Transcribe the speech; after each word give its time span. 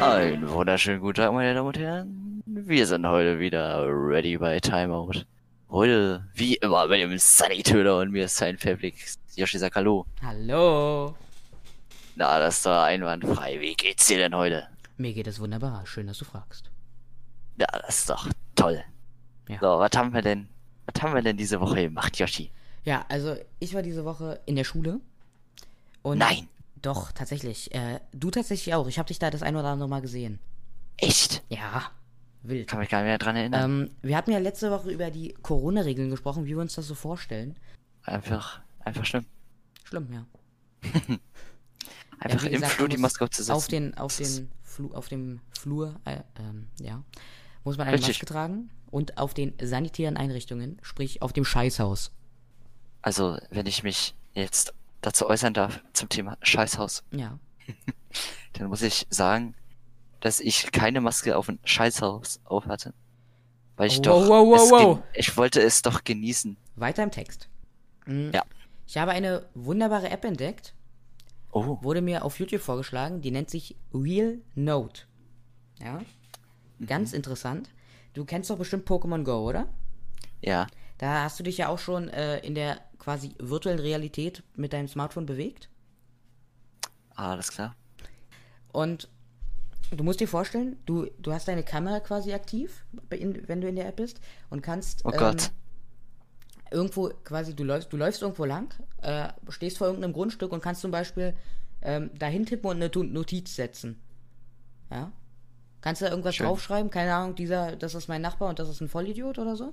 Einen 0.00 0.48
wunderschönen 0.48 1.00
guten 1.00 1.14
Tag, 1.16 1.32
meine 1.32 1.54
Damen 1.54 1.66
und 1.66 1.76
Herren. 1.76 2.42
Wir 2.46 2.86
sind 2.86 3.04
heute 3.04 3.40
wieder 3.40 3.84
ready 3.88 4.38
bei 4.38 4.60
Timeout. 4.60 5.24
Heute, 5.70 6.24
wie 6.34 6.54
immer, 6.54 6.86
mit 6.86 7.00
dem 7.00 7.18
Sunny 7.18 7.64
Töner 7.64 7.98
und 7.98 8.12
mir 8.12 8.26
ist 8.26 8.36
sein 8.36 8.56
Fabrik. 8.56 8.94
Yoshi 9.34 9.58
sagt 9.58 9.74
Hallo. 9.74 10.06
Hallo. 10.22 11.16
Na, 12.14 12.38
das 12.38 12.58
ist 12.58 12.66
doch 12.66 12.80
einwandfrei. 12.84 13.58
Wie 13.60 13.74
geht's 13.74 14.06
dir 14.06 14.18
denn 14.18 14.36
heute? 14.36 14.68
Mir 14.98 15.12
geht 15.12 15.26
es 15.26 15.40
wunderbar. 15.40 15.84
Schön, 15.84 16.06
dass 16.06 16.18
du 16.18 16.24
fragst. 16.24 16.70
Ja, 17.58 17.66
das 17.82 17.98
ist 17.98 18.10
doch 18.10 18.28
toll. 18.54 18.82
Ja. 19.48 19.58
So, 19.60 19.66
was 19.80 19.90
haben 19.96 20.14
wir 20.14 20.22
denn, 20.22 20.48
was 20.86 21.02
haben 21.02 21.14
wir 21.14 21.22
denn 21.22 21.36
diese 21.36 21.60
Woche 21.60 21.82
gemacht, 21.82 22.16
Yoshi? 22.18 22.52
Ja, 22.84 23.04
also 23.08 23.34
ich 23.58 23.74
war 23.74 23.82
diese 23.82 24.04
Woche 24.04 24.40
in 24.46 24.54
der 24.54 24.64
Schule. 24.64 25.00
Und 26.02 26.18
Nein. 26.18 26.48
Doch, 26.82 27.12
tatsächlich. 27.12 27.74
Äh, 27.74 28.00
du 28.12 28.30
tatsächlich 28.30 28.74
auch. 28.74 28.86
Ich 28.88 28.98
habe 28.98 29.08
dich 29.08 29.18
da 29.18 29.30
das 29.30 29.42
ein 29.42 29.56
oder 29.56 29.68
andere 29.68 29.88
Mal 29.88 30.00
gesehen. 30.00 30.38
Echt? 30.96 31.42
Ja, 31.48 31.90
wild. 32.42 32.68
Kann 32.68 32.80
mich 32.80 32.88
gar 32.88 32.98
nicht 32.98 33.08
mehr 33.08 33.18
dran 33.18 33.36
erinnern. 33.36 33.70
Ähm, 33.70 33.90
wir 34.02 34.16
hatten 34.16 34.30
ja 34.30 34.38
letzte 34.38 34.70
Woche 34.70 34.90
über 34.90 35.10
die 35.10 35.34
Corona-Regeln 35.42 36.10
gesprochen, 36.10 36.44
wie 36.44 36.50
wir 36.50 36.60
uns 36.60 36.74
das 36.74 36.86
so 36.86 36.94
vorstellen. 36.94 37.56
Einfach, 38.02 38.60
einfach 38.80 39.04
schlimm. 39.04 39.26
Schlimm, 39.84 40.08
ja. 40.12 40.26
Einfach 42.20 42.42
ja, 42.42 42.50
wie 42.50 42.54
im 42.54 42.60
gesagt, 42.60 42.72
Flur 42.72 42.88
die 42.88 42.96
Maske 42.96 43.24
aufzusetzen. 43.24 43.54
Auf 43.54 43.68
den, 43.68 43.96
auf 43.96 44.16
den, 44.16 44.50
Flu 44.62 44.92
auf 44.92 45.08
dem 45.08 45.40
Flur, 45.50 46.00
äh, 46.04 46.20
ähm, 46.40 46.66
ja, 46.80 47.02
muss 47.64 47.76
man 47.76 47.86
eine 47.86 47.96
Richtig. 47.96 48.16
Maske 48.16 48.26
tragen. 48.26 48.70
Und 48.90 49.18
auf 49.18 49.34
den 49.34 49.54
sanitären 49.60 50.16
Einrichtungen, 50.16 50.78
sprich 50.82 51.22
auf 51.22 51.32
dem 51.32 51.44
Scheißhaus. 51.44 52.10
Also, 53.02 53.38
wenn 53.50 53.66
ich 53.66 53.82
mich 53.82 54.14
jetzt 54.32 54.74
dazu 55.00 55.26
äußern 55.28 55.54
darf 55.54 55.80
zum 55.92 56.08
Thema 56.08 56.36
Scheißhaus, 56.42 57.04
Ja. 57.10 57.38
dann 58.54 58.68
muss 58.68 58.82
ich 58.82 59.06
sagen, 59.10 59.54
dass 60.20 60.40
ich 60.40 60.72
keine 60.72 61.00
Maske 61.00 61.36
auf 61.36 61.48
ein 61.48 61.58
Scheißhaus 61.64 62.40
auf 62.44 62.66
hatte. 62.66 62.94
Weil 63.76 63.88
ich 63.88 63.98
Oh, 64.00 64.02
doch, 64.02 64.28
wow, 64.28 64.46
wow, 64.46 64.70
wow. 64.70 65.02
ich 65.14 65.36
wollte 65.36 65.60
es 65.60 65.82
doch 65.82 66.02
genießen. 66.02 66.56
Weiter 66.76 67.02
im 67.04 67.10
Text. 67.10 67.48
Mm, 68.06 68.30
Ja. 68.32 68.42
Ich 68.86 68.96
habe 68.96 69.10
eine 69.12 69.46
wunderbare 69.54 70.10
App 70.10 70.24
entdeckt, 70.24 70.74
Oh, 71.50 71.78
wurde 71.82 72.00
mir 72.02 72.24
auf 72.24 72.38
YouTube 72.38 72.60
vorgeschlagen, 72.60 73.20
die 73.22 73.30
nennt 73.30 73.48
sich 73.50 73.76
Real 73.94 74.38
Note. 74.54 75.02
Ja. 75.80 76.00
Ganz 76.86 77.12
interessant. 77.12 77.70
Du 78.14 78.24
kennst 78.24 78.50
doch 78.50 78.58
bestimmt 78.58 78.88
Pokémon 78.88 79.22
Go, 79.24 79.48
oder? 79.48 79.68
ja. 80.40 80.66
Da 80.98 81.22
hast 81.22 81.38
du 81.38 81.44
dich 81.44 81.58
ja 81.58 81.68
auch 81.68 81.78
schon 81.78 82.08
äh, 82.08 82.38
in 82.40 82.54
der 82.54 82.80
quasi 82.98 83.34
virtuellen 83.38 83.78
Realität 83.78 84.42
mit 84.56 84.72
deinem 84.72 84.88
Smartphone 84.88 85.26
bewegt. 85.26 85.68
Ah, 87.14 87.32
alles 87.32 87.50
klar. 87.50 87.74
Und 88.72 89.08
du 89.90 90.04
musst 90.04 90.20
dir 90.20 90.28
vorstellen, 90.28 90.76
du, 90.86 91.06
du 91.18 91.32
hast 91.32 91.48
deine 91.48 91.62
Kamera 91.62 92.00
quasi 92.00 92.32
aktiv, 92.32 92.84
in, 93.10 93.48
wenn 93.48 93.60
du 93.60 93.68
in 93.68 93.76
der 93.76 93.88
App 93.88 93.96
bist, 93.96 94.20
und 94.50 94.62
kannst 94.62 95.04
Oh 95.04 95.10
ähm, 95.12 95.18
Gott. 95.18 95.50
irgendwo 96.70 97.08
quasi, 97.24 97.54
du 97.54 97.64
läufst, 97.64 97.92
du 97.92 97.96
läufst 97.96 98.22
irgendwo 98.22 98.44
lang, 98.44 98.74
äh, 99.02 99.28
stehst 99.48 99.78
vor 99.78 99.86
irgendeinem 99.86 100.12
Grundstück 100.12 100.52
und 100.52 100.62
kannst 100.62 100.80
zum 100.80 100.90
Beispiel 100.90 101.34
ähm, 101.80 102.10
dahin 102.18 102.44
tippen 102.44 102.68
und 102.70 102.82
eine 102.82 102.90
Notiz 103.04 103.54
setzen. 103.54 104.00
Ja? 104.90 105.12
Kannst 105.80 106.02
du 106.02 106.06
da 106.06 106.10
irgendwas 106.10 106.34
Schön. 106.34 106.46
draufschreiben? 106.46 106.90
Keine 106.90 107.14
Ahnung, 107.14 107.36
dieser, 107.36 107.76
das 107.76 107.94
ist 107.94 108.08
mein 108.08 108.20
Nachbar 108.22 108.48
und 108.48 108.58
das 108.58 108.68
ist 108.68 108.80
ein 108.80 108.88
Vollidiot 108.88 109.38
oder 109.38 109.54
so? 109.56 109.72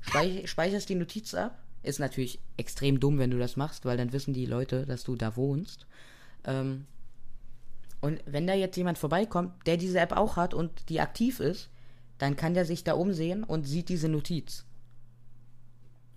Speich, 0.00 0.48
speicherst 0.50 0.88
die 0.88 0.94
Notiz 0.94 1.34
ab. 1.34 1.58
Ist 1.82 2.00
natürlich 2.00 2.40
extrem 2.56 3.00
dumm, 3.00 3.18
wenn 3.18 3.30
du 3.30 3.38
das 3.38 3.56
machst, 3.56 3.84
weil 3.84 3.96
dann 3.96 4.12
wissen 4.12 4.34
die 4.34 4.46
Leute, 4.46 4.84
dass 4.84 5.04
du 5.04 5.14
da 5.14 5.36
wohnst. 5.36 5.86
Ähm, 6.44 6.86
und 8.00 8.20
wenn 8.26 8.46
da 8.46 8.54
jetzt 8.54 8.76
jemand 8.76 8.98
vorbeikommt, 8.98 9.66
der 9.66 9.76
diese 9.76 10.00
App 10.00 10.12
auch 10.12 10.36
hat 10.36 10.54
und 10.54 10.88
die 10.88 11.00
aktiv 11.00 11.40
ist, 11.40 11.70
dann 12.18 12.36
kann 12.36 12.54
der 12.54 12.64
sich 12.64 12.84
da 12.84 12.94
umsehen 12.94 13.44
und 13.44 13.64
sieht 13.64 13.88
diese 13.88 14.08
Notiz. 14.08 14.64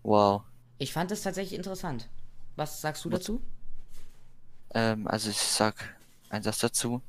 Wow. 0.04 0.44
Ich 0.78 0.94
fand 0.94 1.12
es 1.12 1.22
tatsächlich 1.22 1.58
interessant. 1.58 2.10
Was 2.56 2.82
sagst 2.82 3.06
du 3.06 3.10
dazu? 3.10 3.42
Ähm, 4.74 5.08
also 5.08 5.30
ich 5.30 5.38
sag 5.38 5.96
einen 6.30 6.44
Satz 6.44 6.60
dazu. 6.60 7.02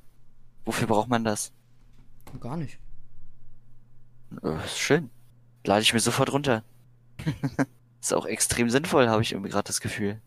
Wofür 0.65 0.87
braucht 0.87 1.09
man 1.09 1.25
das? 1.25 1.53
Gar 2.41 2.57
nicht. 2.57 2.79
Äh, 4.43 4.59
schön. 4.69 5.11
Lade 5.65 5.83
ich 5.83 5.93
mir 5.93 6.01
sofort 6.01 6.33
runter. 6.33 6.65
Ist 8.01 8.13
auch 8.15 8.27
extrem 8.27 8.69
sinnvoll, 8.69 9.09
habe 9.09 9.23
ich 9.23 9.33
irgendwie 9.33 9.51
gerade 9.51 9.67
das 9.67 9.81
Gefühl. 9.81 10.21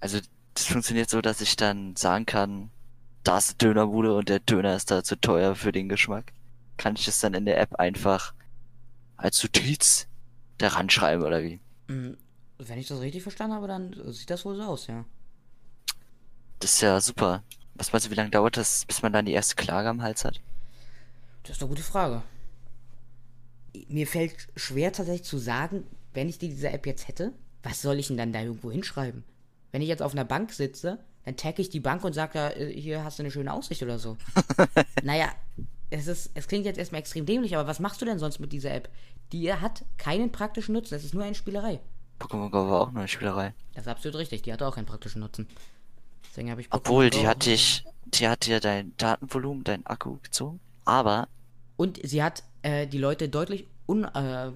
Also, 0.00 0.18
das 0.54 0.66
funktioniert 0.66 1.08
so, 1.08 1.20
dass 1.20 1.40
ich 1.40 1.56
dann 1.56 1.94
sagen 1.94 2.26
kann, 2.26 2.70
da 3.22 3.38
ist 3.38 3.50
eine 3.50 3.58
Dönerbude 3.58 4.16
und 4.16 4.28
der 4.28 4.40
Döner 4.40 4.74
ist 4.74 4.90
da 4.90 5.04
zu 5.04 5.16
teuer 5.20 5.54
für 5.54 5.70
den 5.70 5.88
Geschmack. 5.88 6.32
Kann 6.76 6.96
ich 6.96 7.04
das 7.04 7.20
dann 7.20 7.34
in 7.34 7.44
der 7.44 7.60
App 7.60 7.76
einfach 7.76 8.34
als 9.16 9.40
Notiz 9.42 10.08
da 10.58 10.68
ranschreiben 10.68 11.24
oder 11.24 11.42
wie? 11.44 11.60
Hm, 11.88 12.16
Wenn 12.58 12.78
ich 12.78 12.88
das 12.88 13.00
richtig 13.00 13.22
verstanden 13.22 13.54
habe, 13.54 13.68
dann 13.68 13.94
sieht 14.12 14.30
das 14.30 14.44
wohl 14.44 14.56
so 14.56 14.64
aus, 14.64 14.88
ja. 14.88 15.04
Das 16.58 16.74
ist 16.74 16.80
ja 16.80 17.00
super. 17.00 17.44
Was 17.74 17.92
meinst 17.92 18.06
du, 18.06 18.10
wie 18.10 18.16
lange 18.16 18.30
dauert 18.30 18.56
das, 18.56 18.84
bis 18.84 19.02
man 19.02 19.12
dann 19.12 19.26
die 19.26 19.32
erste 19.32 19.54
Klage 19.54 19.88
am 19.88 20.02
Hals 20.02 20.24
hat? 20.24 20.40
Das 21.44 21.56
ist 21.56 21.62
eine 21.62 21.68
gute 21.68 21.82
Frage. 21.82 22.22
Mir 23.88 24.06
fällt 24.06 24.48
schwer 24.56 24.92
tatsächlich 24.92 25.24
zu 25.24 25.38
sagen, 25.38 25.84
wenn 26.14 26.28
ich 26.28 26.38
diese 26.38 26.70
App 26.70 26.86
jetzt 26.86 27.08
hätte, 27.08 27.32
was 27.62 27.82
soll 27.82 27.98
ich 27.98 28.08
denn 28.08 28.16
dann 28.16 28.32
da 28.32 28.42
irgendwo 28.42 28.70
hinschreiben? 28.70 29.24
Wenn 29.70 29.82
ich 29.82 29.88
jetzt 29.88 30.02
auf 30.02 30.12
einer 30.12 30.24
Bank 30.24 30.52
sitze, 30.52 30.98
dann 31.24 31.36
tagge 31.36 31.62
ich 31.62 31.70
die 31.70 31.80
Bank 31.80 32.04
und 32.04 32.12
sage, 32.12 32.32
da, 32.34 32.50
äh, 32.50 32.72
hier 32.72 33.04
hast 33.04 33.18
du 33.18 33.22
eine 33.22 33.30
schöne 33.30 33.52
Aussicht 33.52 33.82
oder 33.82 33.98
so. 33.98 34.16
naja, 35.02 35.28
es, 35.90 36.06
ist, 36.06 36.30
es 36.34 36.48
klingt 36.48 36.64
jetzt 36.64 36.78
erstmal 36.78 37.00
extrem 37.00 37.26
dämlich, 37.26 37.56
aber 37.56 37.68
was 37.68 37.80
machst 37.80 38.00
du 38.00 38.04
denn 38.04 38.18
sonst 38.18 38.38
mit 38.38 38.52
dieser 38.52 38.74
App? 38.74 38.88
Die 39.32 39.52
hat 39.52 39.84
keinen 39.98 40.32
praktischen 40.32 40.74
Nutzen, 40.74 40.94
es 40.94 41.04
ist 41.04 41.14
nur 41.14 41.22
eine 41.22 41.34
Spielerei. 41.34 41.80
Pokémon 42.18 42.50
Go 42.50 42.68
war 42.68 42.82
auch 42.82 42.92
nur 42.92 43.00
eine 43.00 43.08
Spielerei. 43.08 43.54
Das 43.74 43.84
ist 43.84 43.88
absolut 43.88 44.18
richtig, 44.18 44.42
die 44.42 44.52
hat 44.52 44.62
auch 44.62 44.74
keinen 44.74 44.86
praktischen 44.86 45.20
Nutzen. 45.20 45.48
Deswegen 46.28 46.50
habe 46.50 46.60
ich 46.60 46.68
Pokémon 46.68 46.76
Obwohl, 46.76 47.10
Go 47.10 47.18
die 47.18 47.26
hat 47.26 47.46
dich, 47.46 47.84
die 48.06 48.28
hat 48.28 48.46
dir 48.46 48.60
dein 48.60 48.96
Datenvolumen, 48.96 49.64
dein 49.64 49.86
Akku 49.86 50.18
gezogen, 50.22 50.60
aber 50.84 51.28
Und 51.76 52.00
sie 52.02 52.22
hat 52.22 52.42
äh, 52.62 52.86
die 52.86 52.98
Leute 52.98 53.28
deutlich 53.28 53.66
un, 53.86 54.04
äh, 54.04 54.50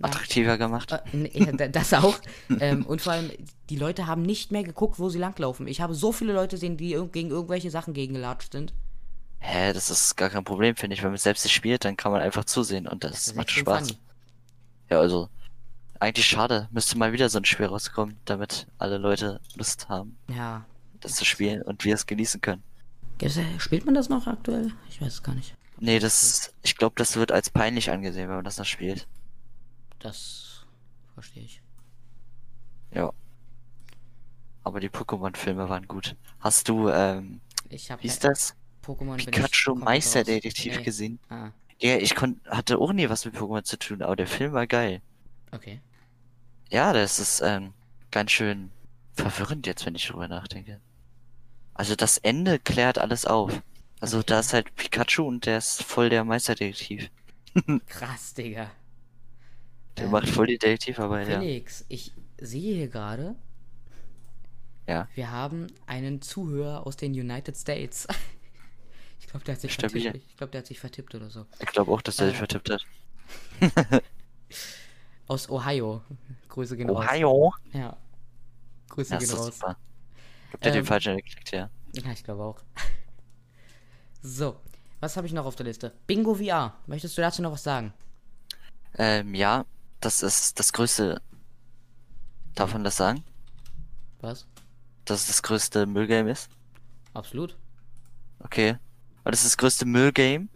attraktiver 0.00 0.58
gemacht. 0.58 0.92
Äh, 1.12 1.68
das 1.70 1.92
auch. 1.94 2.18
ähm, 2.60 2.84
und 2.86 3.00
vor 3.02 3.12
allem, 3.14 3.30
die 3.70 3.76
Leute 3.76 4.06
haben 4.06 4.22
nicht 4.22 4.52
mehr 4.52 4.62
geguckt, 4.62 4.98
wo 4.98 5.08
sie 5.08 5.18
langlaufen. 5.18 5.66
Ich 5.66 5.80
habe 5.80 5.94
so 5.94 6.12
viele 6.12 6.32
Leute 6.32 6.56
gesehen, 6.56 6.76
die 6.76 6.90
gegen 7.12 7.30
irgendwelche 7.30 7.70
Sachen 7.70 7.94
gegengelatscht 7.94 8.52
sind. 8.52 8.72
Hä, 9.40 9.72
das 9.72 9.88
ist 9.90 10.16
gar 10.16 10.30
kein 10.30 10.44
Problem, 10.44 10.74
finde 10.76 10.94
ich. 10.94 11.02
Wenn 11.02 11.10
man 11.10 11.18
selbst 11.18 11.44
nicht 11.44 11.54
spielt, 11.54 11.84
dann 11.84 11.96
kann 11.96 12.10
man 12.12 12.20
einfach 12.20 12.44
zusehen 12.44 12.88
und 12.88 13.04
das, 13.04 13.26
Das 13.26 13.34
macht 13.34 13.50
Spaß. 13.50 13.88
funny. 13.88 13.98
Ja, 14.90 14.98
also, 15.00 15.28
eigentlich 16.00 16.26
schade. 16.26 16.68
Müsste 16.72 16.98
mal 16.98 17.12
wieder 17.12 17.28
so 17.28 17.38
ein 17.38 17.44
Spiel 17.44 17.66
rauskommen, 17.66 18.16
damit 18.24 18.66
alle 18.78 18.98
Leute 18.98 19.40
Lust 19.56 19.88
haben, 19.88 20.16
Ja. 20.28 20.64
das 21.00 21.14
zu 21.14 21.24
spielen 21.24 21.62
und 21.62 21.84
wir 21.84 21.94
es 21.94 22.06
genießen 22.06 22.40
können. 22.40 22.62
Äh, 23.20 23.30
spielt 23.58 23.84
man 23.84 23.94
das 23.94 24.08
noch 24.08 24.26
aktuell? 24.26 24.72
Ich 24.88 25.00
weiß 25.00 25.12
es 25.14 25.22
gar 25.22 25.34
nicht. 25.34 25.54
Nee, 25.80 25.98
das, 25.98 26.52
ich 26.62 26.76
glaube, 26.76 26.94
das 26.96 27.16
wird 27.16 27.32
als 27.32 27.50
peinlich 27.50 27.90
angesehen, 27.90 28.28
wenn 28.28 28.36
man 28.36 28.44
das 28.44 28.58
noch 28.58 28.64
spielt. 28.66 29.06
Das 29.98 30.66
verstehe 31.14 31.44
ich. 31.44 31.62
Ja. 32.92 33.12
Aber 34.64 34.80
die 34.80 34.88
Pokémon-Filme 34.90 35.68
waren 35.68 35.86
gut. 35.88 36.16
Hast 36.40 36.68
du, 36.68 36.88
ähm, 36.88 37.40
Ich 37.68 37.90
habe 37.90 38.02
wie 38.02 38.06
ist 38.06 38.24
das? 38.24 38.54
Pokémon 38.84 39.16
Pikachu 39.16 39.74
Meisterdetektiv. 39.74 40.76
Nee. 40.78 40.82
gesehen? 40.82 41.18
Ah, 41.28 41.50
Ja, 41.80 41.96
ich 41.96 42.14
kon 42.14 42.40
hatte 42.48 42.78
auch 42.78 42.92
nie 42.92 43.08
was 43.08 43.24
mit 43.24 43.34
Pokémon 43.36 43.62
zu 43.62 43.78
tun, 43.78 44.02
aber 44.02 44.16
der 44.16 44.26
Film 44.26 44.52
war 44.52 44.66
geil. 44.66 45.00
okay. 45.52 45.80
Ja, 46.70 46.92
das 46.92 47.18
ist 47.18 47.40
ähm, 47.40 47.72
ganz 48.10 48.30
schön 48.30 48.70
verwirrend 49.14 49.66
jetzt, 49.66 49.86
wenn 49.86 49.94
ich 49.94 50.06
drüber 50.06 50.28
nachdenke. 50.28 50.80
Also 51.72 51.94
das 51.96 52.18
Ende 52.18 52.58
klärt 52.58 52.98
alles 52.98 53.24
auf. 53.24 53.62
Also 54.00 54.18
Okay. 54.18 54.26
da 54.28 54.40
ist 54.40 54.52
halt 54.52 54.74
Pikachu 54.76 55.24
und 55.26 55.46
der 55.46 55.58
ist 55.58 55.82
voll 55.82 56.08
der 56.08 56.24
Meisterdetektiv. 56.24 57.10
Krass, 57.86 58.34
Digga. 58.34 58.70
Der 59.96 60.04
Ähm, 60.06 60.10
macht 60.12 60.28
voll 60.28 60.46
die 60.46 60.58
Detektivarbeit, 60.58 61.28
ja. 61.28 61.40
Felix, 61.40 61.84
ich 61.88 62.12
sehe 62.40 62.74
hier 62.76 62.88
gerade, 62.88 63.34
Ja. 64.86 65.08
wir 65.14 65.30
haben 65.30 65.66
einen 65.86 66.22
Zuhörer 66.22 66.86
aus 66.86 66.96
den 66.96 67.12
United 67.12 67.56
States. 67.56 68.06
Ich 69.20 69.26
glaube, 69.32 69.44
der 69.44 69.56
hat 69.56 69.60
sich 69.60 69.74
Stabil. 69.74 70.00
vertippt. 70.04 70.24
Ich 70.30 70.36
glaube, 70.38 70.50
der 70.52 70.60
hat 70.60 70.66
sich 70.68 70.80
vertippt 70.80 71.14
oder 71.14 71.28
so. 71.28 71.44
Ich 71.60 71.66
glaube 71.66 71.92
auch, 71.92 72.00
dass 72.00 72.16
der 72.16 72.28
sich 72.28 72.36
Äh. 72.36 72.38
vertippt 72.38 72.70
hat. 72.70 72.82
Aus 75.26 75.50
Ohio. 75.50 76.02
Grüße 76.48 76.78
gehen 76.78 76.88
raus. 76.88 77.04
Ohio? 77.06 77.52
Ja. 77.74 77.94
Grüße 78.88 79.12
Ja, 79.12 79.18
gehen 79.18 79.30
raus. 79.30 79.46
super. 79.58 79.76
Habt 80.52 80.64
ihr 80.64 80.72
den 80.72 80.78
Ähm, 80.78 80.86
falschen 80.86 81.16
geklickt, 81.18 81.50
ja. 81.50 81.68
Ja, 81.92 82.10
ich 82.12 82.24
glaube 82.24 82.42
auch. 82.42 82.62
So, 84.22 84.60
was 85.00 85.16
habe 85.16 85.26
ich 85.26 85.32
noch 85.32 85.44
auf 85.46 85.56
der 85.56 85.66
Liste? 85.66 85.92
Bingo 86.06 86.34
VR. 86.34 86.74
Möchtest 86.86 87.16
du 87.16 87.22
dazu 87.22 87.42
noch 87.42 87.52
was 87.52 87.62
sagen? 87.62 87.92
Ähm, 88.96 89.34
ja, 89.34 89.64
das 90.00 90.22
ist 90.22 90.58
das 90.58 90.72
größte. 90.72 91.20
Darf 92.54 92.72
man 92.72 92.84
das 92.84 92.96
sagen? 92.96 93.22
Was? 94.20 94.46
Dass 95.04 95.20
es 95.20 95.26
das 95.28 95.42
größte 95.42 95.86
Müllgame 95.86 96.30
ist? 96.30 96.50
Absolut. 97.14 97.56
Okay. 98.40 98.76
Und 99.24 99.32
das 99.32 99.40
ist 99.40 99.52
das 99.52 99.56
größte 99.56 99.86
Müllgame. 99.86 100.48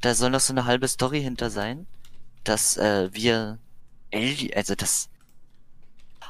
Da 0.00 0.14
soll 0.14 0.30
noch 0.30 0.40
so 0.40 0.52
eine 0.52 0.66
halbe 0.66 0.86
Story 0.86 1.22
hinter 1.22 1.50
sein, 1.50 1.86
dass 2.44 2.76
äh, 2.76 3.08
wir 3.12 3.58
Ali 4.12 4.52
also 4.54 4.74
das 4.74 5.08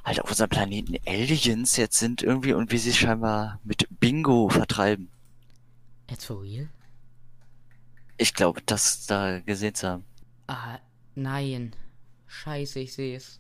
halt 0.05 0.21
auf 0.21 0.31
unserem 0.31 0.51
Planeten 0.51 0.97
Aliens 1.07 1.77
jetzt 1.77 1.99
sind 1.99 2.23
irgendwie 2.23 2.53
und 2.55 2.73
wie 2.73 2.79
sie 2.79 2.93
scheinbar 2.93 3.61
mit 3.65 3.87
Bingo 4.01 4.49
vertreiben. 4.49 5.11
Jetzt 6.11 6.25
for 6.25 6.43
real? 6.43 6.69
Ich 8.17 8.35
glaube, 8.35 8.61
das 8.67 9.07
da 9.07 9.41
gesehen 9.41 9.75
zu 9.75 9.89
haben. 9.89 10.05
Ah, 10.47 10.79
nein. 11.15 11.75
Scheiße, 12.27 12.81
ich 12.81 12.95
sehe 12.95 13.17
es. 13.17 13.39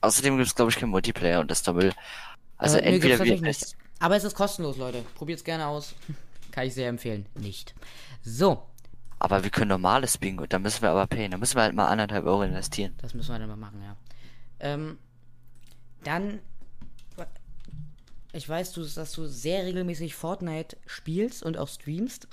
Außerdem 0.00 0.36
gibt 0.36 0.46
es, 0.48 0.54
glaube 0.54 0.70
ich, 0.70 0.76
kein 0.76 0.88
Multiplayer 0.90 1.40
und 1.40 1.50
das 1.50 1.60
ist 1.60 1.72
Müll. 1.72 1.92
Also 2.56 2.78
Äh, 2.78 2.94
entweder 2.94 3.18
wir. 3.24 3.40
nicht. 3.40 3.76
Aber 3.98 4.16
es 4.16 4.24
ist 4.24 4.34
kostenlos, 4.36 4.76
Leute. 4.76 5.02
Probiert's 5.14 5.42
gerne 5.44 5.66
aus. 5.66 5.94
Kann 6.52 6.66
ich 6.66 6.74
sehr 6.74 6.88
empfehlen. 6.88 7.26
Nicht. 7.34 7.74
So, 8.22 8.62
Aber 9.18 9.42
wir 9.42 9.50
können 9.50 9.68
normales 9.70 10.18
Bingo, 10.18 10.46
da 10.46 10.58
müssen 10.58 10.82
wir 10.82 10.90
aber 10.90 11.06
payen. 11.06 11.30
Da 11.32 11.38
müssen 11.38 11.56
wir 11.56 11.62
halt 11.62 11.74
mal 11.74 11.88
anderthalb 11.88 12.24
Euro 12.24 12.42
investieren. 12.42 12.94
das 12.98 13.14
müssen 13.14 13.32
wir 13.32 13.38
dann 13.38 13.48
mal 13.48 13.56
machen, 13.56 13.82
ja. 13.82 13.96
Ähm, 14.60 14.98
dann. 16.04 16.40
Ich 18.32 18.48
weiß, 18.48 18.72
dass 18.72 19.12
du 19.12 19.26
sehr 19.26 19.64
regelmäßig 19.64 20.14
Fortnite 20.14 20.76
spielst 20.86 21.42
und 21.42 21.56
auch 21.56 21.68
streamst. 21.68 22.28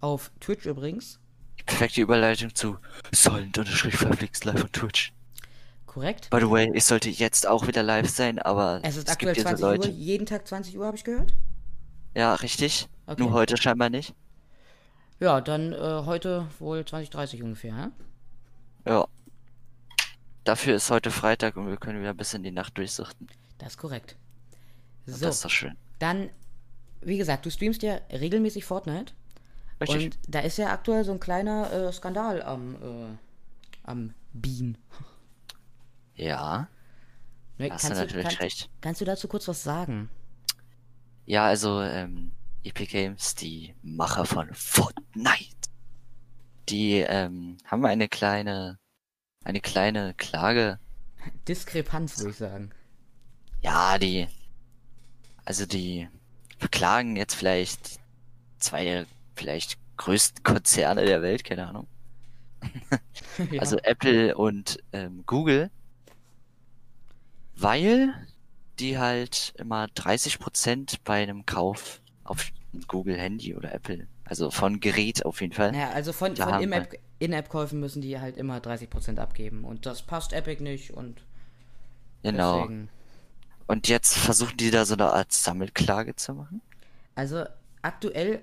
Auf 0.00 0.30
Twitch 0.40 0.66
übrigens. 0.66 1.18
Die 1.58 1.64
perfekte 1.64 2.00
Überleitung 2.00 2.54
zu 2.54 2.78
Silent 3.12 3.58
unterstrich 3.58 3.96
verflixt 3.96 4.44
live 4.44 4.62
on 4.64 4.72
Twitch. 4.72 5.12
Korrekt? 5.86 6.30
By 6.30 6.40
the 6.40 6.50
way, 6.50 6.70
ich 6.74 6.84
sollte 6.84 7.08
jetzt 7.08 7.46
auch 7.46 7.66
wieder 7.66 7.82
live 7.82 8.08
sein, 8.08 8.38
aber 8.38 8.80
Es 8.82 8.96
ist 8.96 9.08
es 9.08 9.12
aktuell 9.14 9.34
gibt 9.34 9.46
hier 9.48 9.56
20 9.56 9.60
so 9.60 9.70
Leute. 9.70 9.88
Uhr. 9.88 9.94
Jeden 9.94 10.26
Tag 10.26 10.46
20 10.46 10.78
Uhr 10.78 10.86
habe 10.86 10.96
ich 10.96 11.04
gehört. 11.04 11.32
Ja, 12.16 12.34
richtig. 12.34 12.88
Okay. 13.06 13.22
Nur 13.22 13.32
heute 13.32 13.56
scheinbar 13.56 13.90
nicht. 13.90 14.14
Ja, 15.20 15.40
dann 15.40 15.72
äh, 15.72 15.76
heute 16.04 16.46
wohl 16.58 16.84
20, 16.84 17.10
30 17.10 17.42
ungefähr, 17.42 17.74
ja? 17.74 17.92
Ja. 18.86 19.06
Dafür 20.44 20.74
ist 20.76 20.90
heute 20.90 21.10
Freitag 21.10 21.56
und 21.56 21.68
wir 21.68 21.76
können 21.76 22.00
wieder 22.00 22.14
bis 22.14 22.34
in 22.34 22.42
die 22.42 22.50
Nacht 22.50 22.76
durchsuchten. 22.76 23.28
Das 23.58 23.70
ist 23.70 23.78
korrekt. 23.78 24.16
So, 25.06 25.12
Das 25.26 25.36
ist 25.36 25.44
doch 25.44 25.50
schön. 25.50 25.76
dann, 25.98 26.30
wie 27.00 27.18
gesagt, 27.18 27.44
du 27.46 27.50
streamst 27.50 27.82
ja 27.82 27.96
regelmäßig 28.10 28.64
Fortnite. 28.64 29.12
Richtig. 29.80 30.04
Und 30.04 30.18
da 30.28 30.40
ist 30.40 30.56
ja 30.56 30.72
aktuell 30.72 31.04
so 31.04 31.12
ein 31.12 31.20
kleiner 31.20 31.70
äh, 31.72 31.92
Skandal 31.92 32.42
am, 32.42 32.74
äh, 32.76 33.16
am 33.82 34.14
Bean. 34.32 34.78
ja, 36.14 36.68
Ne, 37.56 37.70
hast 37.70 37.84
du 37.88 37.94
natürlich 37.94 38.24
kannst, 38.24 38.40
recht. 38.40 38.70
kannst 38.80 39.00
du 39.00 39.04
dazu 39.04 39.28
kurz 39.28 39.46
was 39.46 39.62
sagen? 39.62 40.08
Ja, 41.26 41.46
also, 41.46 41.80
ähm, 41.82 42.32
Epic 42.64 42.90
Games, 42.90 43.34
die 43.36 43.74
Macher 43.82 44.24
von 44.26 44.52
Fortnite, 44.54 45.54
die, 46.68 46.94
ähm, 46.98 47.58
haben 47.64 47.84
eine 47.84 48.08
kleine, 48.08 48.78
eine 49.44 49.60
kleine 49.60 50.14
Klage. 50.14 50.80
Diskrepanz, 51.46 52.18
würde 52.18 52.30
ich 52.30 52.36
sagen. 52.36 52.70
Ja, 53.62 53.98
die, 53.98 54.26
also 55.44 55.66
die 55.66 56.08
verklagen 56.58 57.16
jetzt 57.16 57.34
vielleicht 57.34 58.00
zwei 58.58 58.84
der 58.84 59.06
vielleicht 59.36 59.78
größten 59.96 60.42
Konzerne 60.42 61.04
der 61.04 61.22
Welt, 61.22 61.44
keine 61.44 61.66
Ahnung. 61.66 61.86
ja. 63.50 63.60
Also 63.60 63.76
Apple 63.78 64.36
und 64.36 64.78
ähm, 64.92 65.22
Google, 65.26 65.70
weil 67.56 68.14
die 68.78 68.98
halt 68.98 69.54
immer 69.58 69.84
30% 69.84 70.98
bei 71.04 71.22
einem 71.22 71.46
Kauf 71.46 72.00
auf 72.24 72.50
Google 72.88 73.16
Handy 73.16 73.54
oder 73.54 73.72
Apple, 73.72 74.06
also 74.24 74.50
von 74.50 74.80
Gerät 74.80 75.24
auf 75.24 75.40
jeden 75.40 75.52
Fall. 75.52 75.72
naja, 75.72 75.90
also 75.90 76.12
von, 76.12 76.34
von 76.34 76.72
In-App-Käufen 77.18 77.78
müssen 77.78 78.02
die 78.02 78.18
halt 78.18 78.36
immer 78.36 78.58
30% 78.58 79.18
abgeben. 79.18 79.64
Und 79.64 79.86
das 79.86 80.02
passt 80.02 80.32
Epic 80.32 80.62
nicht 80.62 80.92
und 80.92 81.22
genau. 82.22 82.62
deswegen. 82.62 82.88
Und 83.66 83.88
jetzt 83.88 84.16
versuchen 84.18 84.56
die 84.56 84.70
da 84.70 84.84
so 84.84 84.94
eine 84.94 85.12
Art 85.12 85.32
Sammelklage 85.32 86.16
zu 86.16 86.34
machen. 86.34 86.60
Also 87.14 87.44
aktuell 87.82 88.42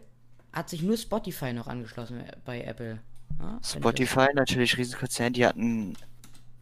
hat 0.54 0.70
sich 0.70 0.82
nur 0.82 0.98
Spotify 0.98 1.54
noch 1.54 1.68
angeschlossen 1.68 2.24
bei 2.46 2.62
Apple. 2.64 3.00
Ja, 3.40 3.60
Spotify 3.64 4.28
natürlich 4.34 4.78
Riesenkonzern, 4.78 5.34
die 5.34 5.46
hatten, 5.46 5.96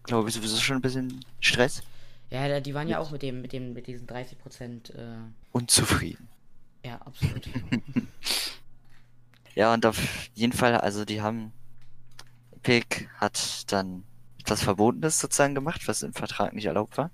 glaube 0.03 0.29
ich, 0.29 0.35
sowieso 0.35 0.57
schon 0.57 0.77
ein 0.77 0.81
bisschen 0.81 1.25
Stress. 1.39 1.81
Ja, 2.29 2.59
die 2.59 2.73
waren 2.73 2.87
ja 2.87 2.99
auch 2.99 3.11
mit 3.11 3.21
dem, 3.23 3.41
mit 3.41 3.53
dem, 3.53 3.73
mit 3.73 3.87
diesen 3.87 4.07
30%, 4.07 4.93
äh, 4.93 5.17
Unzufrieden. 5.51 6.27
ja, 6.85 6.95
absolut. 7.01 7.49
Ja, 9.55 9.73
und 9.73 9.85
auf 9.85 10.29
jeden 10.35 10.53
Fall, 10.53 10.75
also 10.77 11.05
die 11.05 11.21
haben, 11.21 11.51
Epic 12.51 13.07
hat 13.17 13.71
dann 13.71 14.03
etwas 14.39 14.63
Verbotenes 14.63 15.19
sozusagen 15.19 15.55
gemacht, 15.55 15.87
was 15.87 16.03
im 16.03 16.13
Vertrag 16.13 16.53
nicht 16.53 16.65
erlaubt 16.65 16.97
war. 16.97 17.11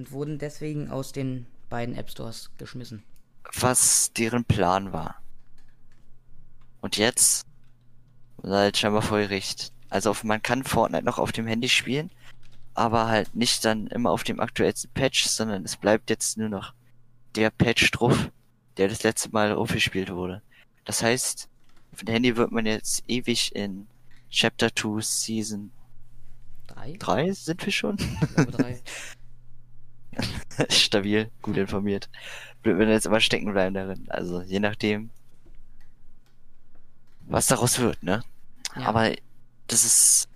Und 0.00 0.12
wurden 0.12 0.38
deswegen 0.38 0.88
aus 0.90 1.12
den 1.12 1.44
beiden 1.68 1.94
App 1.94 2.08
Stores 2.08 2.50
geschmissen. 2.56 3.02
Was 3.52 4.10
deren 4.14 4.46
Plan 4.46 4.94
war. 4.94 5.20
Und 6.80 6.96
jetzt, 6.96 7.44
halt 8.42 8.78
scheinbar 8.78 9.02
vor 9.02 9.18
Gericht. 9.18 9.74
Also 9.90 10.16
man 10.22 10.40
kann 10.40 10.64
Fortnite 10.64 11.04
noch 11.04 11.18
auf 11.18 11.32
dem 11.32 11.46
Handy 11.46 11.68
spielen, 11.68 12.10
aber 12.72 13.08
halt 13.08 13.34
nicht 13.34 13.62
dann 13.66 13.88
immer 13.88 14.10
auf 14.10 14.24
dem 14.24 14.40
aktuellsten 14.40 14.90
Patch, 14.92 15.26
sondern 15.26 15.66
es 15.66 15.76
bleibt 15.76 16.08
jetzt 16.08 16.38
nur 16.38 16.48
noch 16.48 16.72
der 17.34 17.50
Patch 17.50 17.90
drauf, 17.90 18.30
der 18.78 18.88
das 18.88 19.02
letzte 19.02 19.28
Mal 19.28 19.52
aufgespielt 19.52 20.10
wurde. 20.10 20.40
Das 20.86 21.02
heißt, 21.02 21.46
auf 21.92 21.98
dem 21.98 22.14
Handy 22.14 22.38
wird 22.38 22.52
man 22.52 22.64
jetzt 22.64 23.04
ewig 23.06 23.54
in 23.54 23.86
Chapter 24.30 24.74
2 24.74 25.02
Season 25.02 25.70
Drei? 26.68 26.96
3 26.98 27.32
sind 27.32 27.66
wir 27.66 27.72
schon? 27.72 27.96
Ich 27.98 28.34
glaube 28.34 28.52
drei. 28.52 28.80
Stabil, 30.68 31.30
gut 31.42 31.56
informiert. 31.56 32.08
Blöd, 32.62 32.78
wenn 32.78 32.88
wir 32.88 32.94
jetzt 32.94 33.06
immer 33.06 33.20
stecken 33.20 33.52
bleiben 33.52 33.74
darin. 33.74 34.06
Also 34.10 34.42
je 34.42 34.60
nachdem, 34.60 35.10
was 37.26 37.46
daraus 37.46 37.78
wird, 37.78 38.02
ne? 38.02 38.22
Ja. 38.76 38.86
Aber 38.86 39.14
das 39.66 39.84
ist, 39.84 40.28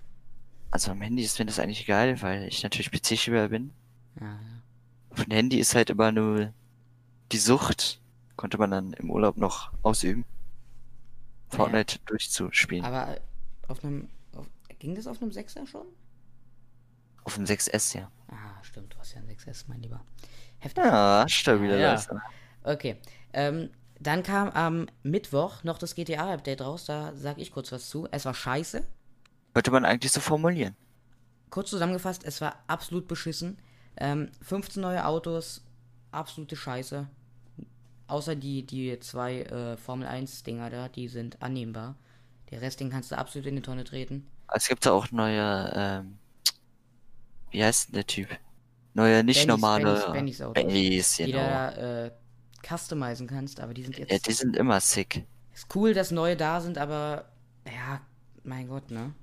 also 0.71 0.91
am 0.91 1.01
Handy 1.01 1.23
ist 1.23 1.37
mir 1.39 1.45
das 1.45 1.59
eigentlich 1.59 1.81
egal, 1.81 2.21
weil 2.21 2.47
ich 2.47 2.63
natürlich 2.63 2.91
PC-Spieler 2.91 3.49
bin. 3.49 3.71
Ja, 4.19 4.27
ja. 4.27 4.39
Auf 5.11 5.23
dem 5.23 5.31
Handy 5.31 5.59
ist 5.59 5.75
halt 5.75 5.89
immer 5.89 6.11
nur 6.11 6.53
die 7.31 7.37
Sucht, 7.37 7.99
konnte 8.35 8.57
man 8.57 8.71
dann 8.71 8.93
im 8.93 9.09
Urlaub 9.09 9.37
noch 9.37 9.71
ausüben, 9.81 10.25
Fortnite 11.49 11.99
durchzuspielen. 12.05 12.83
Aber 12.83 13.17
auf 13.67 13.83
einem, 13.83 14.09
auf, 14.33 14.47
ging 14.79 14.95
das 14.95 15.07
auf 15.07 15.21
einem 15.21 15.31
6er 15.31 15.67
schon? 15.67 15.85
Auf 17.23 17.35
dem 17.35 17.45
6S, 17.45 17.97
ja. 17.97 18.11
Ah, 18.27 18.61
stimmt, 18.63 18.93
du 18.93 18.97
hast 18.99 19.13
ja 19.13 19.21
ein 19.21 19.27
6S, 19.27 19.65
mein 19.67 19.81
Lieber. 19.81 20.03
Heftig. 20.59 20.83
Ja, 20.83 21.25
stabiler 21.27 21.77
Ja. 21.77 21.93
Leistung. 21.93 22.19
Okay. 22.63 22.97
Ähm, 23.33 23.69
dann 23.99 24.23
kam 24.23 24.49
am 24.49 24.87
Mittwoch 25.03 25.63
noch 25.63 25.77
das 25.77 25.95
GTA-Update 25.95 26.61
raus, 26.61 26.85
da 26.85 27.13
sag 27.15 27.37
ich 27.37 27.51
kurz 27.51 27.71
was 27.71 27.89
zu. 27.89 28.07
Es 28.11 28.25
war 28.25 28.33
scheiße. 28.33 28.85
Könnte 29.53 29.71
man 29.71 29.85
eigentlich 29.85 30.11
so 30.11 30.19
formulieren. 30.19 30.75
Kurz 31.49 31.69
zusammengefasst, 31.69 32.23
es 32.25 32.41
war 32.41 32.55
absolut 32.67 33.07
beschissen. 33.07 33.57
Ähm, 33.97 34.31
15 34.41 34.81
neue 34.81 35.05
Autos, 35.05 35.63
absolute 36.11 36.55
Scheiße. 36.55 37.07
Außer 38.07 38.35
die, 38.35 38.65
die 38.65 38.99
zwei 38.99 39.41
äh, 39.43 39.77
Formel 39.77 40.07
1 40.07 40.43
Dinger 40.43 40.69
da, 40.69 40.89
die 40.89 41.07
sind 41.07 41.41
annehmbar. 41.41 41.95
Der 42.51 42.61
Rest, 42.61 42.79
den 42.79 42.89
kannst 42.89 43.11
du 43.11 43.17
absolut 43.17 43.47
in 43.47 43.55
die 43.55 43.61
Tonne 43.61 43.83
treten. 43.83 44.27
Es 44.53 44.67
gibt 44.67 44.85
da 44.85 44.91
auch 44.91 45.11
neue, 45.11 45.71
ähm, 45.75 46.17
wie 47.55 47.63
heißt 47.63 47.87
denn 47.89 47.93
der 47.95 48.07
Typ? 48.07 48.27
Neue, 48.93 49.23
nicht 49.23 49.41
Bennys- 49.41 49.47
normale 49.47 49.83
Bennys- 49.95 50.11
Bennys 50.11 50.41
Autos. 50.41 50.53
Bennys, 50.63 51.15
Die 51.17 51.23
genau. 51.25 51.37
du 51.37 51.43
da 51.49 52.05
äh, 52.05 52.11
customizen 52.67 53.27
kannst, 53.27 53.59
aber 53.59 53.73
die 53.73 53.83
sind 53.83 53.97
jetzt. 53.97 54.11
Ja, 54.11 54.17
die 54.19 54.31
sind 54.33 54.55
immer 54.55 54.79
sick. 54.79 55.23
Ist 55.53 55.73
cool, 55.75 55.93
dass 55.93 56.11
neue 56.11 56.35
da 56.35 56.61
sind, 56.61 56.77
aber 56.77 57.25
ja, 57.65 58.01
mein 58.43 58.67
Gott, 58.67 58.91
ne? 58.91 59.13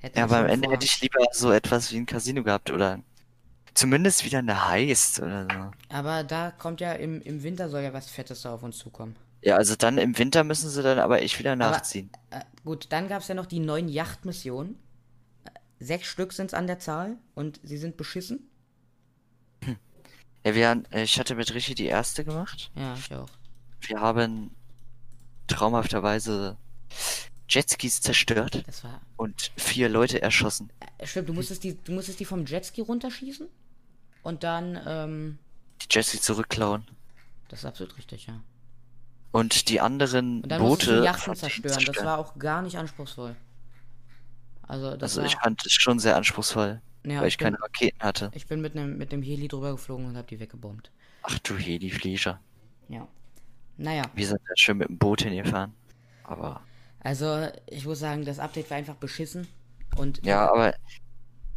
Hätten 0.00 0.18
Ja, 0.18 0.24
aber 0.24 0.38
am 0.38 0.46
Ende 0.46 0.70
hätte 0.70 0.84
ich 0.86 1.00
lieber 1.02 1.20
so 1.32 1.52
etwas 1.52 1.92
wie 1.92 1.96
ein 1.98 2.06
Casino 2.06 2.42
gehabt 2.42 2.70
oder 2.70 3.00
zumindest 3.74 4.24
wieder 4.24 4.38
eine 4.38 4.68
Heist 4.68 5.20
oder 5.20 5.46
so. 5.52 5.70
Aber 5.94 6.24
da 6.24 6.50
kommt 6.50 6.80
ja 6.80 6.92
im, 6.92 7.20
im 7.22 7.42
Winter 7.42 7.68
soll 7.68 7.82
ja 7.82 7.92
was 7.92 8.08
Fettes 8.08 8.42
da 8.42 8.54
auf 8.54 8.62
uns 8.62 8.78
zukommen. 8.78 9.16
Ja, 9.42 9.56
also 9.56 9.74
dann 9.76 9.98
im 9.98 10.16
Winter 10.18 10.42
müssen 10.44 10.68
sie 10.70 10.82
dann 10.82 10.98
aber 10.98 11.22
echt 11.22 11.38
wieder 11.38 11.52
Aber- 11.52 11.58
nachziehen. 11.70 12.10
Äh, 12.30 12.40
gut, 12.64 12.86
dann 12.90 13.08
gab 13.08 13.22
es 13.22 13.28
ja 13.28 13.34
noch 13.34 13.46
die 13.46 13.60
neuen 13.60 13.88
Yachtmissionen. 13.88 14.76
Sechs 15.80 16.06
Stück 16.08 16.32
sind 16.32 16.46
es 16.46 16.54
an 16.54 16.66
der 16.66 16.78
Zahl 16.78 17.16
und 17.34 17.58
sie 17.62 17.78
sind 17.78 17.96
beschissen. 17.96 18.46
Ja, 20.44 20.54
wir 20.54 20.68
haben, 20.70 20.84
äh, 20.92 21.02
ich 21.02 21.18
hatte 21.18 21.34
mit 21.34 21.52
Richie 21.52 21.74
die 21.74 21.86
erste 21.86 22.24
gemacht. 22.24 22.70
Ja, 22.74 22.94
ich 22.94 23.12
auch. 23.14 23.28
Wir 23.82 24.00
haben 24.00 24.50
traumhafterweise 25.48 26.56
Jetskis 27.48 28.00
zerstört 28.00 28.62
Das 28.66 28.84
war. 28.84 29.00
und 29.16 29.52
vier 29.56 29.88
Leute 29.88 30.22
erschossen. 30.22 30.72
Äh, 30.98 31.06
stimmt, 31.06 31.28
du 31.28 31.32
musstest 31.34 31.64
die, 31.64 31.76
du 31.82 31.92
musstest 31.92 32.20
die 32.20 32.24
vom 32.24 32.46
Jetski 32.46 32.80
runterschießen 32.80 33.48
und 34.22 34.42
dann, 34.44 34.78
ähm, 34.86 35.38
Die 35.82 35.86
Jetskis 35.94 36.22
zurückklauen. 36.22 36.86
das 37.48 37.60
ist 37.60 37.64
absolut 37.66 37.96
richtig, 37.98 38.26
ja. 38.26 38.40
Und 39.32 39.68
die 39.68 39.80
anderen 39.80 40.42
Und 40.42 40.48
dann 40.48 40.60
Boote. 40.62 41.02
Yachten 41.04 41.22
von 41.22 41.34
denen 41.34 41.40
zerstören. 41.40 41.62
Das 41.74 41.84
zerstören. 41.84 42.06
war 42.06 42.18
auch 42.18 42.38
gar 42.38 42.62
nicht 42.62 42.78
anspruchsvoll. 42.78 43.36
Also, 44.70 44.96
das 44.96 45.16
Also 45.16 45.22
war. 45.22 45.26
ich 45.26 45.36
fand 45.36 45.64
es 45.66 45.72
schon 45.72 45.98
sehr 45.98 46.16
anspruchsvoll, 46.16 46.80
ja, 47.04 47.20
weil 47.20 47.28
ich 47.28 47.34
ich 47.34 47.38
bin, 47.38 47.54
keine 47.54 47.62
Raketen 47.62 48.00
hatte. 48.02 48.32
ich 48.32 48.46
bin 48.46 48.60
mit 48.60 48.76
einem 48.76 48.96
mit 48.98 49.12
dem 49.12 49.22
Heli 49.22 49.48
drüber 49.48 49.72
geflogen 49.72 50.06
und 50.06 50.16
hab 50.16 50.28
die 50.28 50.40
weggebombt. 50.40 50.90
Ach 51.22 51.38
du 51.40 51.56
Heli-Flieger. 51.56 52.40
Ja. 52.88 53.08
Naja, 53.76 54.10
Wir 54.14 54.26
sind 54.26 54.40
da 54.46 54.52
schön 54.56 54.78
mit 54.78 54.88
dem 54.88 54.98
Boot 54.98 55.22
hingefahren. 55.22 55.74
Aber 56.24 56.62
also 57.00 57.48
ich 57.66 57.86
muss 57.86 57.98
sagen, 57.98 58.24
das 58.24 58.38
Update 58.38 58.70
war 58.70 58.76
einfach 58.76 58.96
beschissen. 58.96 59.48
Und 59.96 60.24
ja, 60.24 60.50
aber 60.50 60.74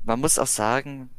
man 0.04 0.20
muss 0.20 0.40
auch 0.40 0.48
sagen, 0.48 1.10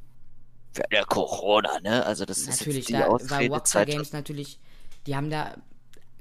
für 0.72 0.82
der 0.90 1.04
Corona, 1.04 1.78
ne? 1.80 2.04
Also 2.06 2.24
das 2.24 2.38
ist 2.38 2.48
natürlich, 2.50 2.76
jetzt 2.78 2.88
die 2.88 2.92
da 2.94 3.00
war 3.00 3.08
Ausrede 3.10 3.52
Rockstar 3.52 3.86
2000. 3.86 3.90
Games 3.90 4.12
natürlich, 4.12 4.58
die 5.06 5.14
haben 5.16 5.30
da 5.30 5.54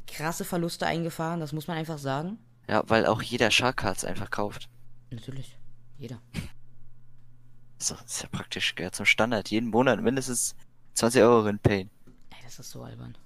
krasse 0.07 0.45
Verluste 0.45 0.85
eingefahren, 0.85 1.39
das 1.39 1.53
muss 1.53 1.67
man 1.67 1.77
einfach 1.77 1.97
sagen. 1.97 2.37
Ja, 2.69 2.83
weil 2.87 3.05
auch 3.05 3.21
jeder 3.21 3.51
Shark 3.51 3.77
Cards 3.77 4.05
einfach 4.05 4.29
kauft. 4.29 4.69
Natürlich, 5.11 5.57
jeder. 5.97 6.21
So, 7.79 7.95
das 7.95 8.05
ist 8.05 8.23
ja 8.23 8.29
praktisch, 8.29 8.75
gehört 8.75 8.95
zum 8.95 9.05
Standard. 9.05 9.49
Jeden 9.49 9.69
Monat 9.69 10.01
mindestens 10.01 10.55
20 10.93 11.21
Euro 11.21 11.47
in 11.47 11.59
Pain. 11.59 11.89
Ey, 12.31 12.37
das 12.43 12.59
ist 12.59 12.71
so 12.71 12.83
albern. 12.83 13.17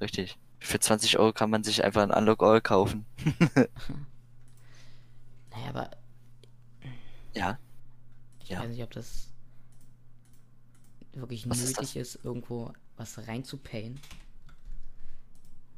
Richtig. 0.00 0.38
Für 0.58 0.80
20 0.80 1.18
Euro 1.18 1.32
kann 1.32 1.50
man 1.50 1.62
sich 1.62 1.84
einfach 1.84 2.02
ein 2.02 2.10
Unlock 2.10 2.42
All 2.42 2.60
kaufen. 2.60 3.04
Naja, 5.50 5.68
aber 5.70 5.90
Ja. 7.34 7.58
ich 8.42 8.50
Ja. 8.50 8.60
weiß 8.60 8.68
nicht, 8.68 8.82
ob 8.82 8.90
das 8.90 9.28
wirklich 11.14 11.48
Was 11.48 11.60
ist 11.60 11.78
nötig 11.80 11.94
das? 11.94 12.14
ist, 12.16 12.24
irgendwo 12.24 12.72
was 12.98 13.26
reinzupayen. 13.26 13.98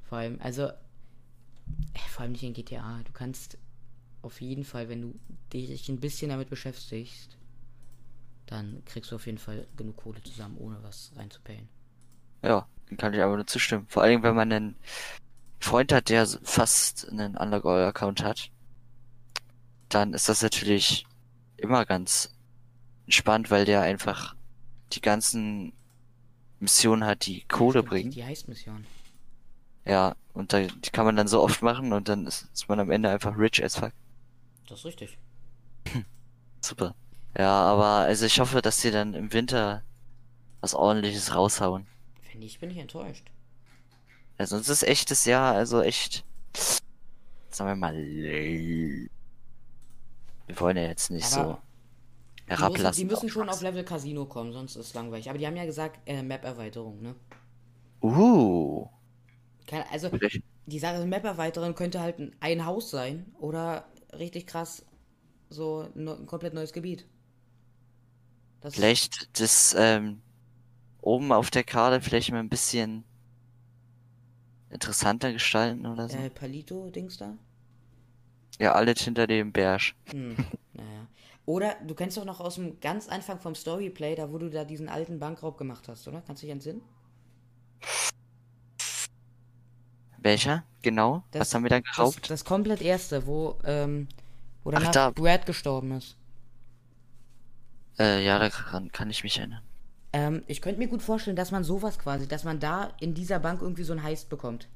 Vor 0.08 0.18
allem, 0.18 0.40
also, 0.40 0.62
äh, 0.68 0.74
vor 2.10 2.22
allem 2.22 2.32
nicht 2.32 2.42
in 2.42 2.54
GTA. 2.54 3.02
Du 3.04 3.12
kannst 3.12 3.56
auf 4.28 4.42
jeden 4.42 4.64
Fall, 4.64 4.90
wenn 4.90 5.00
du 5.00 5.14
dich 5.54 5.88
ein 5.88 6.00
bisschen 6.00 6.28
damit 6.28 6.50
beschäftigst, 6.50 7.38
dann 8.44 8.82
kriegst 8.84 9.10
du 9.10 9.16
auf 9.16 9.24
jeden 9.24 9.38
Fall 9.38 9.66
genug 9.78 9.96
Kohle 9.96 10.22
zusammen, 10.22 10.58
ohne 10.58 10.82
was 10.82 11.12
reinzupayen. 11.16 11.66
Ja, 12.42 12.68
kann 12.98 13.14
ich 13.14 13.22
aber 13.22 13.36
nur 13.36 13.46
zustimmen. 13.46 13.86
Vor 13.88 14.02
allem, 14.02 14.22
wenn 14.22 14.36
man 14.36 14.52
einen 14.52 14.76
Freund 15.60 15.92
hat, 15.92 16.10
der 16.10 16.26
fast 16.26 17.08
einen 17.08 17.38
Unlock 17.38 17.64
All 17.64 17.84
Account 17.84 18.22
hat, 18.22 18.50
dann 19.88 20.12
ist 20.12 20.28
das 20.28 20.42
natürlich 20.42 21.06
immer 21.56 21.86
ganz 21.86 22.30
entspannt, 23.06 23.50
weil 23.50 23.64
der 23.64 23.80
einfach 23.80 24.36
die 24.92 25.00
ganzen 25.00 25.72
Missionen 26.60 27.06
hat, 27.06 27.24
die 27.24 27.44
Kohle 27.44 27.78
Stimmt, 27.78 27.88
bringen. 27.88 28.10
Die 28.10 28.24
Heist-Mission. 28.24 28.84
Ja, 29.86 30.16
und 30.34 30.52
da, 30.52 30.60
die 30.60 30.90
kann 30.90 31.06
man 31.06 31.16
dann 31.16 31.28
so 31.28 31.40
oft 31.40 31.62
machen 31.62 31.94
und 31.94 32.10
dann 32.10 32.26
ist, 32.26 32.46
ist 32.52 32.68
man 32.68 32.78
am 32.78 32.90
Ende 32.90 33.08
einfach 33.08 33.38
rich 33.38 33.64
as 33.64 33.76
fuck. 33.76 33.92
Das 34.68 34.80
ist 34.80 34.84
richtig. 34.84 35.18
Super. 36.60 36.94
Ja, 37.36 37.50
aber 37.50 38.06
also 38.06 38.26
ich 38.26 38.40
hoffe, 38.40 38.62
dass 38.62 38.80
sie 38.80 38.90
dann 38.90 39.14
im 39.14 39.32
Winter 39.32 39.82
was 40.60 40.74
ordentliches 40.74 41.34
raushauen. 41.34 41.86
Wenn 42.30 42.40
nicht, 42.40 42.60
bin 42.60 42.70
ich 42.70 42.78
enttäuscht. 42.78 43.30
Ja, 44.38 44.46
sonst 44.46 44.68
ist 44.68 44.82
echtes 44.84 45.24
Jahr, 45.24 45.54
also 45.54 45.82
echt, 45.82 46.24
sagen 47.50 47.70
wir 47.70 47.76
mal, 47.76 47.94
wir 47.94 49.08
wollen 50.60 50.76
ja 50.76 50.84
jetzt 50.84 51.10
nicht 51.10 51.26
Aber 51.32 51.54
so 51.54 51.58
Die 52.48 52.56
müssen, 52.56 52.76
herablassen. 52.76 53.00
die 53.00 53.04
müssen 53.04 53.28
schon 53.30 53.48
auf 53.50 53.60
Level 53.62 53.84
Casino 53.84 54.26
kommen, 54.26 54.52
sonst 54.52 54.76
ist 54.76 54.86
es 54.88 54.94
langweilig. 54.94 55.28
Aber 55.30 55.38
die 55.38 55.46
haben 55.46 55.56
ja 55.56 55.66
gesagt, 55.66 56.00
äh, 56.06 56.22
Map-Erweiterung, 56.22 57.02
ne? 57.02 57.14
Uh, 58.02 58.88
Keine, 59.66 59.90
also, 59.90 60.10
die 60.66 60.78
Sache 60.78 61.04
Map-Erweiterung 61.06 61.74
könnte 61.74 62.00
halt 62.00 62.16
ein 62.40 62.64
Haus 62.64 62.90
sein 62.90 63.32
oder 63.38 63.86
richtig 64.12 64.46
krass 64.46 64.84
so 65.50 65.88
no, 65.94 66.14
ein 66.14 66.26
komplett 66.26 66.54
neues 66.54 66.72
Gebiet. 66.72 67.06
Das 68.60 68.74
vielleicht 68.74 69.40
das 69.40 69.74
ähm, 69.78 70.20
oben 71.00 71.32
auf 71.32 71.50
der 71.50 71.64
Karte 71.64 72.00
vielleicht 72.00 72.30
mal 72.32 72.40
ein 72.40 72.48
bisschen 72.48 73.04
interessanter 74.70 75.32
gestalten 75.32 75.86
oder 75.86 76.08
so. 76.08 76.18
äh, 76.18 76.30
Palito-Dings 76.30 77.16
da? 77.16 77.36
Ja, 78.58 78.72
alles 78.72 79.00
hinter 79.00 79.26
dem 79.26 79.52
Berg. 79.52 79.94
Hm, 80.10 80.36
naja. 80.74 81.06
Oder 81.46 81.76
du 81.86 81.94
kennst 81.94 82.16
doch 82.16 82.24
noch 82.24 82.40
aus 82.40 82.56
dem 82.56 82.78
ganz 82.80 83.08
Anfang 83.08 83.38
vom 83.40 83.54
Storyplay, 83.54 84.14
da 84.14 84.30
wo 84.30 84.38
du 84.38 84.50
da 84.50 84.64
diesen 84.64 84.88
alten 84.88 85.18
Bankraub 85.18 85.56
gemacht 85.56 85.88
hast, 85.88 86.06
oder? 86.08 86.22
Kannst 86.26 86.42
du 86.42 86.46
dich 86.46 86.52
entsinnen? 86.52 86.82
Welcher? 90.18 90.67
Genau? 90.82 91.24
Das- 91.32 91.40
Was 91.40 91.54
haben 91.54 91.62
wir 91.64 91.70
da 91.70 91.80
Das, 91.80 91.96
geraubt? 91.96 92.30
das 92.30 92.44
komplett 92.44 92.80
erste, 92.82 93.26
wo, 93.26 93.58
ähm, 93.64 94.08
wo 94.64 94.70
danach 94.70 94.90
da. 94.92 95.10
Brad 95.10 95.46
gestorben 95.46 95.92
ist. 95.92 96.16
Äh, 97.98 98.24
ja, 98.24 98.38
daran 98.38 98.92
kann 98.92 99.10
ich 99.10 99.24
mich 99.24 99.38
erinnern. 99.38 99.62
Ähm, 100.12 100.42
ich 100.46 100.62
könnte 100.62 100.78
mir 100.78 100.88
gut 100.88 101.02
vorstellen, 101.02 101.36
dass 101.36 101.50
man 101.50 101.64
sowas 101.64 101.98
quasi, 101.98 102.26
dass 102.28 102.44
man 102.44 102.60
da 102.60 102.92
in 103.00 103.14
dieser 103.14 103.38
Bank 103.40 103.60
irgendwie 103.60 103.82
so 103.82 103.92
ein 103.92 104.02
Heist 104.02 104.28
bekommt. 104.28 104.68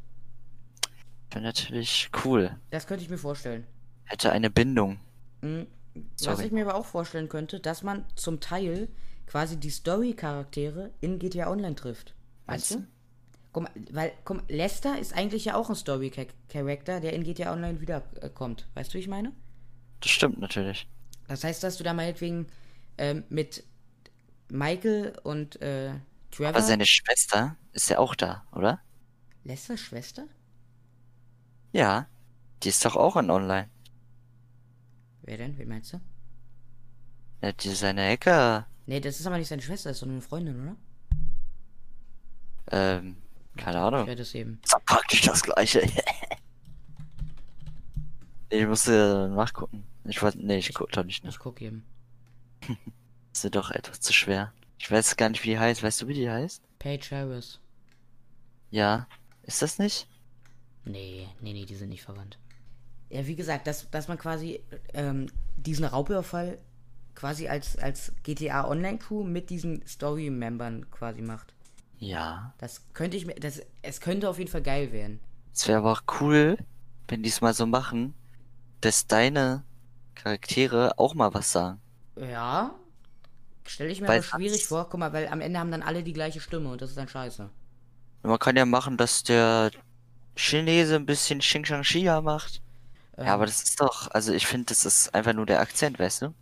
Wäre 1.31 1.45
natürlich 1.45 2.11
cool. 2.25 2.57
Das 2.71 2.87
könnte 2.87 3.05
ich 3.05 3.11
mir 3.11 3.19
vorstellen. 3.19 3.67
Hätte 4.05 4.33
eine 4.33 4.51
Bindung. 4.51 4.99
Mhm. 5.41 5.67
Was 6.25 6.41
ich 6.41 6.53
mir 6.53 6.67
aber 6.67 6.75
auch 6.75 6.87
vorstellen 6.87 7.29
könnte, 7.29 7.61
dass 7.61 7.83
man 7.83 8.05
zum 8.17 8.41
Teil 8.41 8.89
quasi 9.27 9.59
die 9.59 9.71
Story-Charaktere 9.71 10.91
in 11.01 11.19
GTA 11.19 11.51
Online 11.51 11.75
trifft. 11.75 12.15
Weißt 12.47 12.71
Meinst 12.73 12.75
du? 12.75 12.87
Guck 13.53 13.65
mal, 13.65 13.73
weil, 13.91 14.13
guck 14.25 14.39
mal, 14.39 14.45
Lester 14.49 14.99
ist 14.99 15.15
eigentlich 15.15 15.45
ja 15.45 15.55
auch 15.57 15.69
ein 15.69 15.77
Story-Charakter, 15.77 17.01
der 17.01 17.13
in 17.13 17.23
GTA 17.23 17.53
Online 17.53 17.81
wiederkommt. 17.81 18.67
Weißt 18.75 18.91
du, 18.91 18.95
wie 18.95 19.03
ich 19.03 19.09
meine? 19.09 19.33
Das 20.01 20.11
stimmt 20.11 20.39
natürlich. 20.41 20.89
Das 21.29 21.45
heißt, 21.45 21.63
dass 21.63 21.77
du 21.77 21.85
da 21.85 21.93
meinetwegen 21.93 22.47
ähm, 22.99 23.25
mit 23.29 23.65
Michael 24.51 25.15
und 25.23 25.61
äh, 25.61 25.93
Trevor. 26.31 26.49
Aber 26.49 26.63
seine 26.63 26.87
Schwester 26.87 27.57
ist 27.73 27.91
ja 27.91 27.99
auch 27.99 28.15
da, 28.15 28.45
oder? 28.53 28.81
Lesters 29.45 29.81
Schwester? 29.81 30.27
Ja. 31.73 32.07
Die 32.63 32.69
ist 32.69 32.85
doch 32.85 32.97
auch 32.97 33.17
in 33.17 33.31
Online. 33.31 33.69
Wer 35.23 35.37
denn? 35.37 35.59
Wen 35.59 35.69
meinst 35.69 35.93
du? 35.93 36.01
Ja, 37.43 37.53
die 37.53 37.71
seine 37.71 38.09
Hacker, 38.09 38.67
Nee, 38.87 39.01
das 39.01 39.21
ist 39.21 39.27
aber 39.27 39.39
nicht 39.39 39.49
seine 39.49 39.63
Schwester, 39.63 39.91
das 39.91 39.99
ist 39.99 40.03
nur 40.05 40.13
eine 40.13 40.23
Freundin, 40.23 40.61
oder? 40.63 40.77
ähm, 42.71 43.17
keine 43.57 43.77
Ich 43.79 43.83
Ahnung. 43.83 44.07
werde 44.07 44.23
es 44.23 44.35
eben. 44.35 44.61
Ist 44.63 44.73
doch 44.73 44.85
praktisch 44.85 45.23
das 45.23 45.43
gleiche. 45.43 45.83
ich 48.51 48.67
musste 48.67 49.31
nachgucken. 49.35 49.85
Ich 50.05 50.21
wollte, 50.23 50.45
nee, 50.45 50.59
ich 50.59 50.73
guck 50.75 50.91
doch 50.93 51.05
nicht 51.05 51.25
nach. 51.25 51.33
Ich 51.33 51.39
guck 51.39 51.61
eben. 51.63 51.85
Das 53.33 53.45
ist 53.45 53.55
doch 53.55 53.71
etwas 53.71 54.01
zu 54.01 54.13
schwer. 54.13 54.53
Ich 54.79 54.91
weiß 54.91 55.17
gar 55.17 55.29
nicht, 55.29 55.43
wie 55.45 55.51
die 55.51 55.59
heißt. 55.59 55.83
Weißt 55.83 56.03
du, 56.03 56.09
wie 56.09 56.15
die 56.15 56.31
heißt? 56.31 56.63
Paige 56.79 57.09
Harris. 57.13 57.61
Ja. 58.71 59.07
Ist 59.43 59.63
das 59.63 59.79
nicht? 59.79 60.09
Nee, 60.85 61.29
nee, 61.41 61.53
nee, 61.53 61.65
die 61.65 61.75
sind 61.77 61.91
nicht 61.91 62.03
verwandt. 62.03 62.39
Ja, 63.11 63.27
wie 63.27 63.37
gesagt, 63.37 63.67
dass, 63.67 63.89
dass 63.91 64.09
man 64.09 64.19
quasi 64.19 64.61
ähm, 64.95 65.27
diesen 65.57 65.85
Raubüberfall 65.85 66.59
quasi 67.15 67.47
als, 67.47 67.77
als 67.77 68.13
GTA 68.23 68.67
Online-Crew 68.67 69.23
mit 69.23 69.51
diesen 69.51 69.87
Story-Membern 69.87 70.91
quasi 70.91 71.21
macht. 71.23 71.55
Ja. 72.03 72.55
Das 72.59 72.93
könnte 72.95 73.17
ich 73.17 73.27
mir. 73.27 73.35
Das, 73.35 73.61
es 73.83 74.01
könnte 74.01 74.29
auf 74.29 74.39
jeden 74.39 74.51
Fall 74.51 74.63
geil 74.63 74.93
werden. 74.93 75.21
Es 75.55 75.67
wäre 75.67 75.79
aber 75.79 75.93
auch 75.93 76.03
cool, 76.21 76.59
wenn 77.09 77.23
die 77.23 77.31
es 77.31 77.41
mal 77.41 77.55
so 77.55 77.65
machen, 77.67 78.15
dass 78.81 79.07
deine 79.07 79.65
Charaktere 80.15 80.99
auch 80.99 81.15
mal 81.15 81.35
was 81.35 81.53
sagen. 81.53 81.81
Ja. 82.17 82.75
Stelle 83.67 83.91
ich 83.93 84.01
mir 84.01 84.09
Weil 84.09 84.19
aber 84.19 84.23
schwierig 84.23 84.67
vor. 84.69 84.89
Guck 84.91 85.01
mal, 85.01 85.13
weil 85.13 85.29
am 85.29 85.41
Ende 85.41 85.59
haben 85.61 85.71
dann 85.73 85.83
alle 85.83 86.03
die 86.05 86.13
gleiche 86.15 86.41
Stimme 86.41 86.71
und 86.71 86.83
das 86.83 86.91
ist 86.91 86.97
dann 86.99 87.09
scheiße. 87.09 87.51
Man 88.25 88.39
kann 88.41 88.57
ja 88.57 88.65
machen, 88.67 88.97
dass 88.97 89.23
der 89.23 89.71
Chinese 90.37 90.97
ein 90.97 91.07
bisschen 91.07 91.41
Xing 91.41 91.65
Shang 91.65 91.83
Xia 91.83 92.21
macht. 92.23 92.63
Ähm, 93.17 93.27
Ja, 93.27 93.35
aber 93.35 93.47
das 93.47 93.63
ist 93.63 93.81
doch, 93.81 94.11
also 94.13 94.33
ich 94.33 94.47
finde, 94.47 94.67
das 94.67 94.85
ist 94.87 95.15
einfach 95.15 95.35
nur 95.35 95.47
der 95.47 95.61
Akzent, 95.61 95.99
weißt 95.99 96.23
du? 96.23 96.35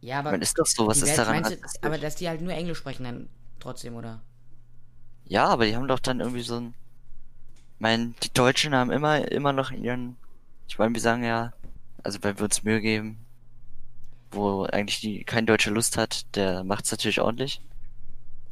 ja, 0.00 0.18
aber 0.20 0.30
Man 0.30 0.42
ist 0.42 0.58
doch 0.58 0.66
so, 0.66 0.86
was 0.86 1.02
ist 1.02 1.16
daran 1.18 1.42
du, 1.42 1.56
aber 1.82 1.98
dass 1.98 2.16
die 2.16 2.28
halt 2.28 2.40
nur 2.40 2.52
Englisch 2.52 2.78
sprechen 2.78 3.04
dann 3.04 3.28
trotzdem, 3.60 3.96
oder? 3.96 4.22
Ja, 5.26 5.46
aber 5.46 5.66
die 5.66 5.76
haben 5.76 5.88
doch 5.88 5.98
dann 5.98 6.20
irgendwie 6.20 6.42
so 6.42 6.56
ein. 6.56 6.74
Ich 7.74 7.80
meine, 7.80 8.14
die 8.22 8.32
Deutschen 8.32 8.74
haben 8.74 8.90
immer, 8.90 9.30
immer 9.30 9.52
noch 9.52 9.70
ihren. 9.70 10.16
Ich 10.66 10.78
meine, 10.78 10.94
wir 10.94 11.00
sagen 11.00 11.24
ja, 11.24 11.52
also 12.02 12.18
wenn 12.22 12.38
wir 12.38 12.44
uns 12.44 12.62
Mühe 12.64 12.80
geben, 12.80 13.18
wo 14.30 14.64
eigentlich 14.64 15.00
die, 15.00 15.24
kein 15.24 15.46
Deutscher 15.46 15.70
Lust 15.70 15.96
hat, 15.96 16.34
der 16.36 16.64
macht's 16.64 16.90
natürlich 16.90 17.20
ordentlich. 17.20 17.60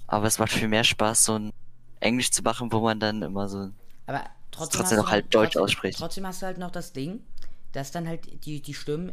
Aber 0.07 0.27
es 0.27 0.39
macht 0.39 0.53
viel 0.53 0.69
mehr 0.69 0.85
Spaß, 0.85 1.25
so 1.25 1.39
ein 1.39 1.53
Englisch 2.01 2.31
zu 2.31 2.43
machen, 2.43 2.73
wo 2.73 2.81
man 2.81 3.01
dann 3.01 3.23
immer 3.23 3.49
so. 3.49 3.71
Aber 4.07 4.25
trotzdem, 4.51 4.81
trotzdem 4.81 4.81
hast 4.81 4.93
du 4.93 4.97
noch 4.97 5.11
halt 5.11 5.35
Deutsch 5.35 5.53
trotzdem, 5.53 5.63
ausspricht. 5.63 5.99
Trotzdem 5.99 6.27
hast 6.27 6.43
du 6.43 6.47
halt 6.47 6.59
noch 6.59 6.71
das 6.71 6.93
Ding, 6.93 7.21
dass 7.73 7.91
dann 7.91 8.07
halt 8.07 8.45
die, 8.47 8.63
die 8.63 8.75
Stimmen 8.75 9.13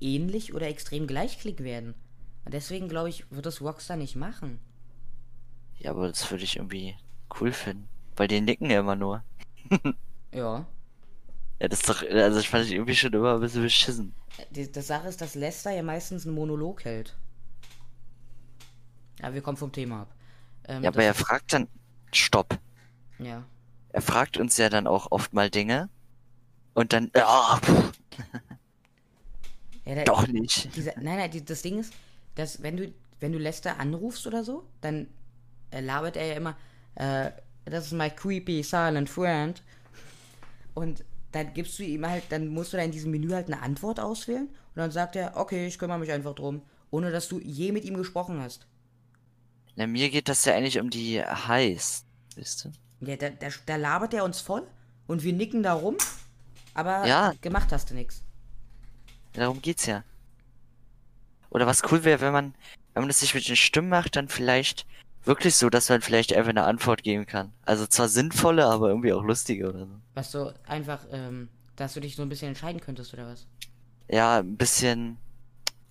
ähnlich 0.00 0.54
oder 0.54 0.66
extrem 0.68 1.06
gleichklick 1.06 1.62
werden. 1.62 1.94
Und 2.44 2.54
deswegen 2.54 2.88
glaube 2.88 3.08
ich, 3.08 3.30
wird 3.30 3.46
das 3.46 3.60
Rockstar 3.60 3.96
nicht 3.96 4.16
machen. 4.16 4.60
Ja, 5.78 5.90
aber 5.92 6.08
das 6.08 6.30
würde 6.30 6.44
ich 6.44 6.56
irgendwie 6.56 6.96
cool 7.40 7.52
finden. 7.52 7.88
Weil 8.16 8.28
die 8.28 8.40
nicken 8.40 8.70
ja 8.70 8.80
immer 8.80 8.96
nur. 8.96 9.22
Ja. 10.32 10.66
Ja, 11.60 11.68
das 11.68 11.80
ist 11.80 11.88
doch, 11.88 12.02
also 12.02 12.40
ich 12.40 12.48
fand 12.48 12.64
ich 12.64 12.72
irgendwie 12.72 12.94
schon 12.94 13.12
immer 13.12 13.34
ein 13.34 13.40
bisschen 13.40 13.62
beschissen. 13.62 14.14
Die, 14.50 14.70
das 14.72 14.86
Sache 14.86 15.08
ist, 15.08 15.20
dass 15.20 15.34
Lester 15.34 15.70
ja 15.70 15.82
meistens 15.82 16.26
einen 16.26 16.34
Monolog 16.34 16.84
hält. 16.84 17.16
Ja, 19.20 19.32
wir 19.34 19.42
kommen 19.42 19.56
vom 19.56 19.72
Thema 19.72 20.02
ab. 20.02 20.14
Ähm, 20.68 20.82
Ja, 20.82 20.90
aber 20.90 21.02
er 21.02 21.14
fragt 21.14 21.52
dann, 21.52 21.68
stopp. 22.12 22.58
Ja. 23.18 23.44
Er 23.92 24.02
fragt 24.02 24.36
uns 24.36 24.56
ja 24.58 24.68
dann 24.68 24.86
auch 24.86 25.10
oft 25.10 25.32
mal 25.32 25.50
Dinge. 25.50 25.88
Und 26.74 26.92
dann, 26.92 27.10
pff, 27.10 27.92
ja 29.84 29.94
der, 29.94 30.04
doch 30.04 30.26
nicht. 30.26 30.74
Dieser, 30.76 30.92
nein, 30.96 31.16
nein, 31.18 31.30
die, 31.30 31.44
das 31.44 31.62
Ding 31.62 31.78
ist, 31.78 31.92
dass 32.34 32.62
wenn 32.62 32.76
du, 32.76 32.92
wenn 33.20 33.32
du 33.32 33.38
Lester 33.38 33.78
anrufst 33.78 34.26
oder 34.26 34.44
so, 34.44 34.64
dann 34.80 35.08
labert 35.80 36.16
er 36.16 36.26
ja 36.26 36.34
immer, 36.34 36.56
äh, 36.94 37.30
das 37.64 37.86
ist 37.86 37.92
my 37.92 38.10
creepy 38.10 38.62
silent 38.62 39.08
friend. 39.10 39.62
Und 40.74 41.04
dann 41.32 41.52
gibst 41.54 41.78
du 41.78 41.82
ihm 41.82 42.06
halt, 42.08 42.24
dann 42.30 42.48
musst 42.48 42.72
du 42.72 42.76
da 42.76 42.82
in 42.82 42.92
diesem 42.92 43.10
Menü 43.10 43.30
halt 43.30 43.46
eine 43.46 43.60
Antwort 43.62 44.00
auswählen 44.00 44.46
und 44.48 44.76
dann 44.76 44.90
sagt 44.90 45.16
er, 45.16 45.36
okay, 45.36 45.66
ich 45.66 45.78
kümmere 45.78 45.98
mich 45.98 46.12
einfach 46.12 46.34
drum, 46.34 46.62
ohne 46.90 47.10
dass 47.10 47.28
du 47.28 47.40
je 47.40 47.72
mit 47.72 47.84
ihm 47.84 47.96
gesprochen 47.96 48.40
hast. 48.40 48.66
Na, 49.74 49.86
mir 49.86 50.08
geht 50.10 50.28
das 50.28 50.44
ja 50.44 50.54
eigentlich 50.54 50.78
um 50.80 50.88
die 50.90 51.22
Heiß. 51.22 52.04
Wisst 52.36 52.64
du? 52.64 52.72
Ja, 53.00 53.16
da, 53.16 53.28
da, 53.30 53.48
da 53.66 53.76
labert 53.76 54.14
er 54.14 54.24
uns 54.24 54.40
voll 54.40 54.66
und 55.06 55.22
wir 55.22 55.32
nicken 55.32 55.62
da 55.62 55.74
rum, 55.74 55.96
aber 56.74 57.06
Ja. 57.06 57.34
gemacht 57.40 57.68
hast 57.72 57.90
du 57.90 57.94
nichts. 57.94 58.22
Darum 59.34 59.60
geht's 59.60 59.84
ja. 59.86 60.02
Oder 61.50 61.66
was 61.66 61.82
cool 61.90 62.04
wäre, 62.04 62.20
wenn 62.20 62.32
man, 62.32 62.54
wenn 62.94 63.02
man 63.02 63.08
das 63.08 63.20
sich 63.20 63.34
mit 63.34 63.46
den 63.48 63.56
Stimmen 63.56 63.88
macht, 63.90 64.16
dann 64.16 64.28
vielleicht 64.28 64.86
wirklich 65.26 65.56
so, 65.56 65.68
dass 65.70 65.88
man 65.88 66.00
vielleicht 66.00 66.32
einfach 66.32 66.50
eine 66.50 66.64
Antwort 66.64 67.02
geben 67.02 67.26
kann. 67.26 67.52
Also 67.64 67.86
zwar 67.86 68.08
sinnvolle, 68.08 68.66
aber 68.66 68.88
irgendwie 68.88 69.12
auch 69.12 69.22
lustige 69.22 69.68
oder 69.68 69.86
so. 69.86 70.00
Was 70.14 70.30
so 70.32 70.52
einfach, 70.66 71.00
ähm, 71.10 71.48
dass 71.74 71.94
du 71.94 72.00
dich 72.00 72.16
so 72.16 72.22
ein 72.22 72.28
bisschen 72.28 72.48
entscheiden 72.48 72.80
könntest 72.80 73.12
oder 73.12 73.26
was? 73.26 73.46
Ja, 74.08 74.38
ein 74.38 74.56
bisschen 74.56 75.18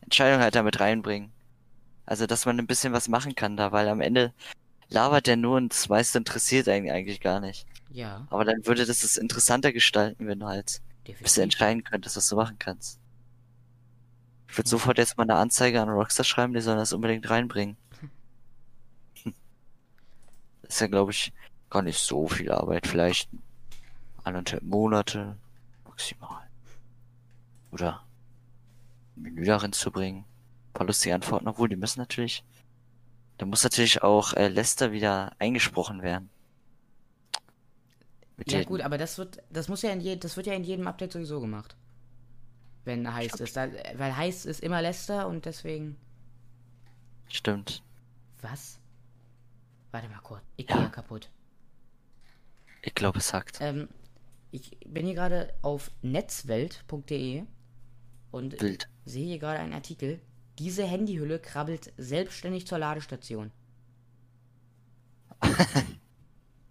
Entscheidung 0.02 0.42
halt 0.42 0.56
damit 0.56 0.80
reinbringen. 0.80 1.32
Also, 2.06 2.28
dass 2.28 2.46
man 2.46 2.60
ein 2.60 2.68
bisschen 2.68 2.94
was 2.94 3.08
machen 3.08 3.36
kann 3.36 3.58
da, 3.58 3.72
weil 3.72 3.88
am 3.88 4.00
Ende 4.00 4.32
labert 4.90 5.28
der 5.28 5.38
nur 5.38 5.58
und 5.58 5.74
das 5.74 5.90
meiste 5.90 6.20
interessiert 6.20 6.70
einen 6.70 6.90
eigentlich 6.90 7.20
gar 7.20 7.40
nicht. 7.40 7.66
Ja, 7.92 8.28
Aber 8.30 8.46
dann 8.46 8.66
würde 8.66 8.86
das 8.86 9.04
es 9.04 9.18
interessanter 9.18 9.74
gestalten, 9.74 10.28
wenn 10.28 10.40
du 10.40 10.48
halt 10.48 10.82
ein 11.08 11.16
bisschen 11.22 11.44
entscheiden 11.44 11.84
könntest, 11.84 12.18
was 12.18 12.28
du 12.28 12.36
machen 12.36 12.58
kannst. 12.60 13.00
Ich 14.48 14.58
würde 14.58 14.70
sofort 14.70 14.98
jetzt 14.98 15.18
mal 15.18 15.24
eine 15.24 15.36
Anzeige 15.36 15.82
an 15.82 15.90
Rockstar 15.90 16.24
schreiben, 16.24 16.54
die 16.54 16.62
sollen 16.62 16.78
das 16.78 16.94
unbedingt 16.94 17.30
reinbringen. 17.30 17.78
Ist 20.68 20.82
ja, 20.82 20.88
glaube 20.88 21.12
ich, 21.12 21.34
gar 21.70 21.82
nicht 21.82 22.00
so 22.00 22.28
viel 22.28 22.52
Arbeit. 22.52 22.88
Vielleicht 22.88 23.30
anderthalb 24.24 24.64
Monate 24.64 25.38
maximal. 25.86 26.48
Oder 27.72 28.04
ein 29.16 29.24
Menü 29.24 29.46
darin 29.46 29.74
zu 29.74 29.92
bringen. 29.92 30.20
Ein 30.70 30.74
paar 30.74 30.88
lustige 30.88 31.16
Antworten, 31.16 31.48
obwohl 31.48 31.70
die 31.70 31.76
müssen 31.76 32.00
natürlich. 32.00 32.44
Da 33.38 33.46
muss 33.46 33.64
natürlich 33.64 34.02
auch 34.02 34.34
äh, 34.34 34.48
Lester 34.48 34.92
wieder 34.92 35.34
eingesprochen 35.40 36.02
werden. 36.02 36.30
Mit 38.38 38.52
Ja 38.52 38.64
gut, 38.64 38.82
aber 38.82 38.98
das 38.98 39.18
wird, 39.18 39.42
das 39.50 39.68
muss 39.68 39.82
ja 39.82 39.92
in 39.92 40.02
je, 40.02 40.16
das 40.16 40.36
wird 40.36 40.48
ja 40.48 40.54
in 40.54 40.64
jedem 40.64 40.88
Update 40.88 41.14
sowieso 41.14 41.40
gemacht. 41.40 41.76
Wenn 42.84 43.14
heißt 43.14 43.40
ist, 43.40 43.58
da, 43.58 43.68
weil 43.96 44.16
heißt 44.16 44.46
ist 44.46 44.62
immer 44.62 44.82
Lester 44.82 45.28
und 45.28 45.46
deswegen. 45.46 45.98
Stimmt. 47.28 47.82
Was? 48.42 48.80
Warte 49.96 50.10
mal 50.10 50.20
kurz. 50.20 50.42
Ikea 50.58 50.76
Ja. 50.82 50.90
kaputt. 50.90 51.30
Ich 52.82 52.94
glaube, 52.96 53.20
es 53.20 53.34
hackt. 53.34 53.60
Ähm, 53.62 53.88
ich 54.52 54.78
bin 54.86 55.06
hier 55.06 55.16
gerade 55.16 55.54
auf 55.62 55.90
netzwelt.de 56.02 57.44
und 58.32 58.62
Wild. 58.62 58.90
sehe 59.06 59.26
hier 59.26 59.40
gerade 59.40 59.60
einen 59.60 59.72
Artikel. 59.72 60.20
Diese 60.60 60.84
Handyhülle 60.84 61.40
krabbelt 61.40 61.94
selbstständig 61.96 62.68
zur 62.68 62.78
Ladestation. 62.80 63.52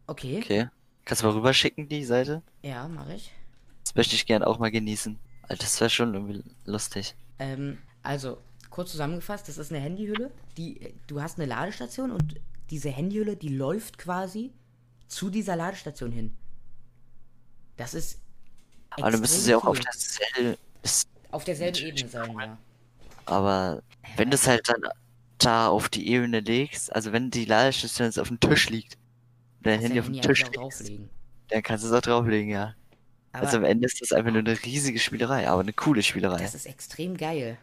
Okay, 0.07 0.40
Okay. 0.42 0.68
Kannst 1.07 1.22
du 1.22 1.27
mal 1.29 1.35
rüberschicken, 1.35 1.88
die 1.88 2.05
Seite? 2.05 2.42
ja, 2.62 2.87
mache 2.88 3.14
ich. 3.14 3.33
Das 3.85 3.94
möchte 3.94 4.16
ich 4.16 4.27
gern 4.27 4.42
auch 4.42 4.59
mal 4.59 4.70
genießen. 4.70 5.18
Alter, 5.44 5.62
das 5.62 5.81
wäre 5.81 5.88
schon 5.88 6.12
irgendwie 6.12 6.44
lustig. 6.66 7.14
Ähm, 7.38 7.79
also, 8.03 8.37
kurz 8.68 8.90
zusammengefasst, 8.90 9.48
das 9.48 9.57
ist 9.57 9.72
eine 9.72 9.81
Handyhülle, 9.81 10.31
die, 10.59 10.94
du 11.07 11.22
hast 11.22 11.38
eine 11.38 11.46
Ladestation 11.48 12.11
und 12.11 12.38
diese 12.70 12.90
Handyhülle, 12.90 13.37
die 13.37 13.48
läuft 13.48 13.98
quasi 13.98 14.53
zu 15.09 15.31
dieser 15.31 15.57
Ladestation 15.57 16.12
hin. 16.12 16.37
Das 17.77 17.94
ist 17.94 18.20
Aber 18.90 19.11
dann 19.11 19.20
müsste 19.20 19.40
sie 19.40 19.55
auch 19.55 19.64
auf 19.64 19.81
derselben. 19.81 20.57
auf 21.31 21.44
derselben 21.44 21.79
Ebene 21.79 22.09
sein, 22.09 22.38
ja. 22.38 22.59
Aber 23.27 23.83
wenn 24.16 24.31
du 24.31 24.35
es 24.37 24.46
halt 24.46 24.68
dann 24.68 24.83
da 25.38 25.68
auf 25.68 25.88
die 25.88 26.09
Ebene 26.09 26.40
legst, 26.40 26.94
also 26.94 27.12
wenn 27.12 27.31
die 27.31 27.44
Ladestation 27.44 28.07
jetzt 28.07 28.18
auf 28.18 28.29
dem 28.29 28.40
Tisch 28.40 28.70
liegt, 28.70 28.96
dein 29.62 29.81
Handy 29.81 30.00
auf 30.00 30.07
dem 30.07 30.20
Tisch 30.20 30.44
liegt, 30.44 31.11
dann 31.48 31.62
kannst 31.62 31.85
du 31.85 31.88
es 31.88 31.94
auch 31.94 32.03
drauflegen, 32.03 32.50
ja. 32.50 32.74
Aber 33.33 33.46
also 33.46 33.57
am 33.57 33.64
Ende 33.64 33.87
ist 33.87 34.00
das 34.00 34.12
einfach 34.12 34.31
nur 34.31 34.40
eine 34.40 34.62
riesige 34.62 35.00
Spielerei, 35.00 35.48
aber 35.48 35.61
eine 35.61 35.72
coole 35.72 36.03
Spielerei. 36.03 36.38
das 36.38 36.55
ist 36.55 36.66
extrem 36.66 37.16
geil. 37.16 37.59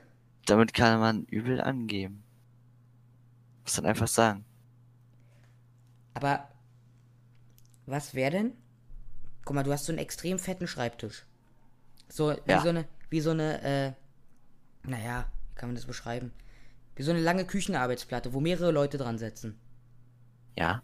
Damit 0.45 0.73
kann 0.73 0.99
man 0.99 1.23
übel 1.25 1.61
angeben. 1.61 2.23
Muss 3.63 3.75
dann 3.75 3.85
einfach 3.85 4.07
sagen. 4.07 4.43
Aber 6.13 6.47
was 7.85 8.13
wäre 8.13 8.31
denn? 8.31 8.53
Guck 9.45 9.55
mal, 9.55 9.63
du 9.63 9.71
hast 9.71 9.85
so 9.85 9.91
einen 9.91 9.99
extrem 9.99 10.39
fetten 10.39 10.67
Schreibtisch. 10.67 11.25
So, 12.09 12.31
wie 12.45 12.51
Ja. 12.51 12.61
so 12.61 12.69
eine, 12.69 12.85
wie 13.09 13.21
so 13.21 13.31
eine, 13.31 13.61
äh, 13.63 13.91
naja, 14.87 15.25
wie 15.49 15.55
kann 15.55 15.69
man 15.69 15.75
das 15.75 15.85
beschreiben? 15.85 16.31
Wie 16.95 17.03
so 17.03 17.11
eine 17.11 17.21
lange 17.21 17.45
Küchenarbeitsplatte, 17.45 18.33
wo 18.33 18.39
mehrere 18.39 18.71
Leute 18.71 18.97
dran 18.97 19.17
sitzen. 19.17 19.57
Ja. 20.57 20.83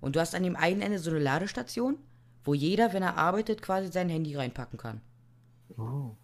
Und 0.00 0.16
du 0.16 0.20
hast 0.20 0.34
an 0.34 0.42
dem 0.44 0.56
einen 0.56 0.80
Ende 0.80 0.98
so 0.98 1.10
eine 1.10 1.18
Ladestation, 1.18 1.98
wo 2.44 2.54
jeder, 2.54 2.92
wenn 2.92 3.02
er 3.02 3.16
arbeitet, 3.16 3.60
quasi 3.60 3.90
sein 3.92 4.08
Handy 4.08 4.34
reinpacken 4.36 4.78
kann. 4.78 5.00
Oh. 5.76 6.16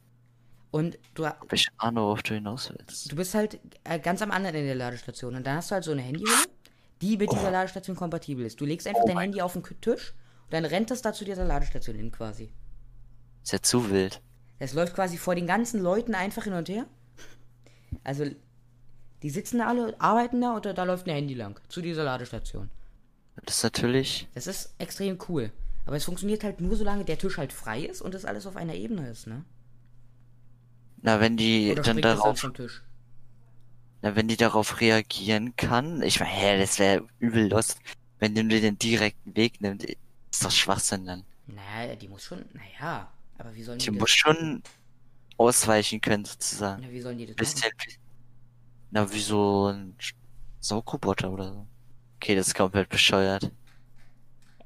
Und 0.70 0.98
du, 1.14 1.26
Aber 1.26 1.52
ich 1.52 1.68
ahne, 1.78 2.00
worauf 2.00 2.22
du 2.22 2.34
hinaus 2.34 2.70
willst. 2.70 3.10
du 3.10 3.16
bist 3.16 3.34
halt 3.34 3.58
äh, 3.84 3.98
ganz 3.98 4.22
am 4.22 4.30
anderen 4.30 4.54
Ende 4.56 4.68
der 4.68 4.74
Ladestation. 4.76 5.34
Und 5.34 5.46
dann 5.46 5.56
hast 5.56 5.70
du 5.70 5.74
halt 5.74 5.84
so 5.84 5.92
eine 5.92 6.02
Handyhülle, 6.02 6.46
die 7.02 7.16
mit 7.16 7.32
dieser 7.32 7.50
Ladestation 7.50 7.96
kompatibel 7.96 8.44
ist. 8.44 8.60
Du 8.60 8.64
legst 8.64 8.86
einfach 8.86 9.02
Oh 9.02 9.06
dein 9.06 9.18
Handy 9.18 9.40
auf 9.40 9.52
den 9.52 9.62
Tisch 9.80 10.14
und 10.44 10.52
dann 10.52 10.64
rennt 10.64 10.90
das 10.90 11.02
da 11.02 11.12
zu 11.12 11.24
dieser 11.24 11.44
Ladestation 11.44 11.96
hin 11.96 12.10
quasi. 12.10 12.52
Ist 13.42 13.52
ja 13.52 13.60
zu 13.60 13.90
wild. 13.90 14.22
Das 14.58 14.72
läuft 14.72 14.94
quasi 14.94 15.18
vor 15.18 15.34
den 15.34 15.46
ganzen 15.46 15.82
Leuten 15.82 16.14
einfach 16.14 16.44
hin 16.44 16.54
und 16.54 16.68
her. 16.68 16.86
Also, 18.02 18.24
die 19.22 19.30
sitzen 19.30 19.58
da 19.58 19.68
alle, 19.68 20.00
arbeiten 20.00 20.40
da 20.40 20.54
und 20.54 20.66
da 20.66 20.84
läuft 20.84 21.06
ein 21.06 21.14
Handy 21.14 21.34
lang 21.34 21.60
zu 21.68 21.82
dieser 21.82 22.04
Ladestation. 22.04 22.70
Das 23.44 23.58
ist 23.58 23.62
natürlich. 23.62 24.28
Das 24.34 24.46
ist 24.46 24.74
extrem 24.78 25.18
cool. 25.28 25.52
Aber 25.84 25.96
es 25.96 26.04
funktioniert 26.04 26.42
halt 26.42 26.60
nur, 26.60 26.76
solange 26.76 27.04
der 27.04 27.18
Tisch 27.18 27.38
halt 27.38 27.52
frei 27.52 27.82
ist 27.82 28.02
und 28.02 28.14
das 28.14 28.24
alles 28.24 28.46
auf 28.46 28.56
einer 28.56 28.74
Ebene 28.74 29.08
ist, 29.08 29.26
ne? 29.26 29.44
Na, 31.02 31.20
wenn 31.20 31.36
die 31.36 31.70
Oder 31.70 31.82
dann 31.82 32.00
darauf 32.00 32.40
vom 32.40 32.54
Tisch? 32.54 32.82
Na, 34.02 34.14
wenn 34.14 34.28
die 34.28 34.36
darauf 34.36 34.80
reagieren 34.80 35.56
kann, 35.56 36.02
ich 36.02 36.20
meine, 36.20 36.32
hä, 36.32 36.58
das 36.58 36.78
wäre 36.78 37.06
übel 37.18 37.48
lost, 37.48 37.80
wenn 38.18 38.34
du 38.34 38.44
dir 38.44 38.60
den 38.60 38.78
direkten 38.78 39.34
Weg 39.36 39.60
nimmst. 39.60 39.86
Ist 40.30 40.44
doch 40.44 40.50
Schwachsinn 40.50 41.06
dann. 41.06 41.24
Naja, 41.46 41.94
die 41.96 42.08
muss 42.08 42.24
schon, 42.24 42.44
naja, 42.52 43.10
aber 43.38 43.54
wie 43.54 43.62
sollen 43.62 43.78
die, 43.78 43.86
Die 43.86 43.90
das, 43.92 44.00
muss 44.00 44.10
schon 44.10 44.62
ausweichen 45.38 46.00
können, 46.00 46.24
sozusagen. 46.24 46.82
na, 46.82 46.90
wie 46.90 47.00
sollen 47.00 47.18
die 47.18 47.26
das 47.26 47.36
machen? 47.36 47.38
Bisschen 47.54 47.72
wie, 47.86 47.94
na, 48.90 49.12
wie 49.12 49.20
so 49.20 49.68
ein 49.68 49.96
Saugroboter 50.60 51.30
oder 51.30 51.52
so. 51.52 51.66
Okay, 52.16 52.34
das 52.34 52.48
ist 52.48 52.54
komplett 52.54 52.88
bescheuert. 52.88 53.50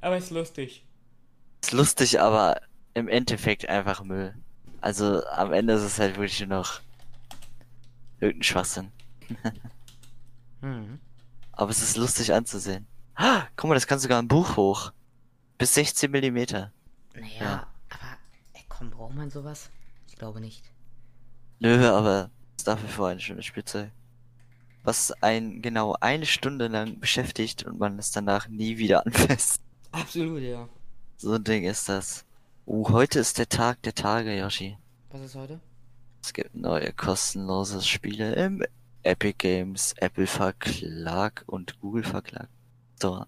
Aber 0.01 0.17
ist 0.17 0.31
lustig. 0.31 0.85
Ist 1.63 1.73
lustig, 1.73 2.21
aber 2.21 2.61
im 2.95 3.09
Endeffekt 3.09 3.69
einfach 3.69 4.03
Müll. 4.03 4.35
Also, 4.81 5.23
am 5.27 5.53
Ende 5.53 5.75
ist 5.75 5.83
es 5.83 5.99
halt 5.99 6.17
wirklich 6.17 6.41
nur 6.41 6.49
noch 6.59 6.81
irgendein 8.21 8.43
Schwachsinn. 8.45 8.93
Mhm. 10.61 11.01
Aber 11.53 11.71
es 11.71 11.83
ist 11.83 11.97
lustig 11.97 12.33
anzusehen. 12.33 12.87
Ah, 13.15 13.43
guck 13.57 13.69
mal, 13.69 13.75
das 13.75 13.87
kann 13.87 13.99
sogar 13.99 14.21
ein 14.21 14.29
Buch 14.29 14.57
hoch. 14.57 14.93
Bis 15.59 15.75
16 15.75 16.11
Millimeter. 16.11 16.73
Naja, 17.15 17.29
Ja. 17.41 17.67
aber, 17.91 18.17
ey, 18.55 18.63
komm, 18.69 18.89
braucht 18.91 19.15
man 19.15 19.31
sowas? 19.31 19.71
Ich 20.09 20.17
glaube 20.17 20.41
nicht. 20.41 20.65
Nö, 21.59 21.87
aber 21.87 22.31
es 22.57 22.63
ist 22.63 22.69
dafür 22.69 22.89
vor 22.89 23.09
eine 23.09 23.21
schöne 23.21 23.43
Spielzeug. 23.43 23.91
Was 24.85 25.13
einen 25.23 25.61
genau 25.61 25.97
eine 26.01 26.25
Stunde 26.25 26.69
lang 26.69 26.99
beschäftigt 26.99 27.65
und 27.65 27.79
man 27.79 27.99
es 27.99 28.11
danach 28.11 28.49
nie 28.49 28.79
wieder 28.79 29.05
anfasst. 29.05 29.61
Absolut, 29.93 30.41
ja. 30.41 30.67
So 31.19 31.35
ein 31.35 31.45
Ding 31.45 31.65
ist 31.65 31.91
das. 31.91 32.25
Uh, 32.67 32.89
heute 32.91 33.19
ist 33.19 33.37
der 33.37 33.49
Tag 33.51 33.83
der 33.83 33.95
Tage, 33.95 34.35
Yoshi. 34.39 34.79
Was 35.11 35.21
ist 35.21 35.35
heute? 35.35 35.61
Es 36.23 36.33
gibt 36.33 36.55
neue 36.55 36.93
kostenlose 36.95 37.83
Spiele 37.83 38.33
im 38.37 38.65
Epic 39.03 39.35
Games, 39.39 39.95
Apple 39.99 40.27
Verklag 40.27 41.45
und 41.47 41.79
Google 41.81 42.03
Verklag. 42.05 42.49
So, 43.01 43.25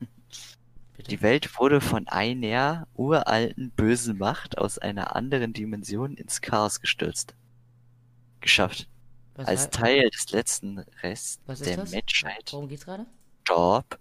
Bitte? 0.96 1.10
Die 1.10 1.22
Welt 1.22 1.58
wurde 1.58 1.80
von 1.80 2.06
einer 2.08 2.86
uralten 2.94 3.70
bösen 3.70 4.18
Macht 4.18 4.58
aus 4.58 4.78
einer 4.78 5.14
anderen 5.14 5.52
Dimension 5.52 6.14
ins 6.14 6.40
Chaos 6.40 6.80
gestürzt. 6.80 7.34
Geschafft. 8.40 8.88
was, 9.34 9.46
Als 9.46 9.70
Teil 9.70 10.08
des 10.10 10.30
letzten 10.30 10.78
Rests 11.02 11.40
der 11.60 11.76
das? 11.76 11.90
Menschheit. 11.90 12.50
Worum 12.52 12.68
geht's 12.68 12.84
gerade? 12.84 13.06
Job. 13.46 13.98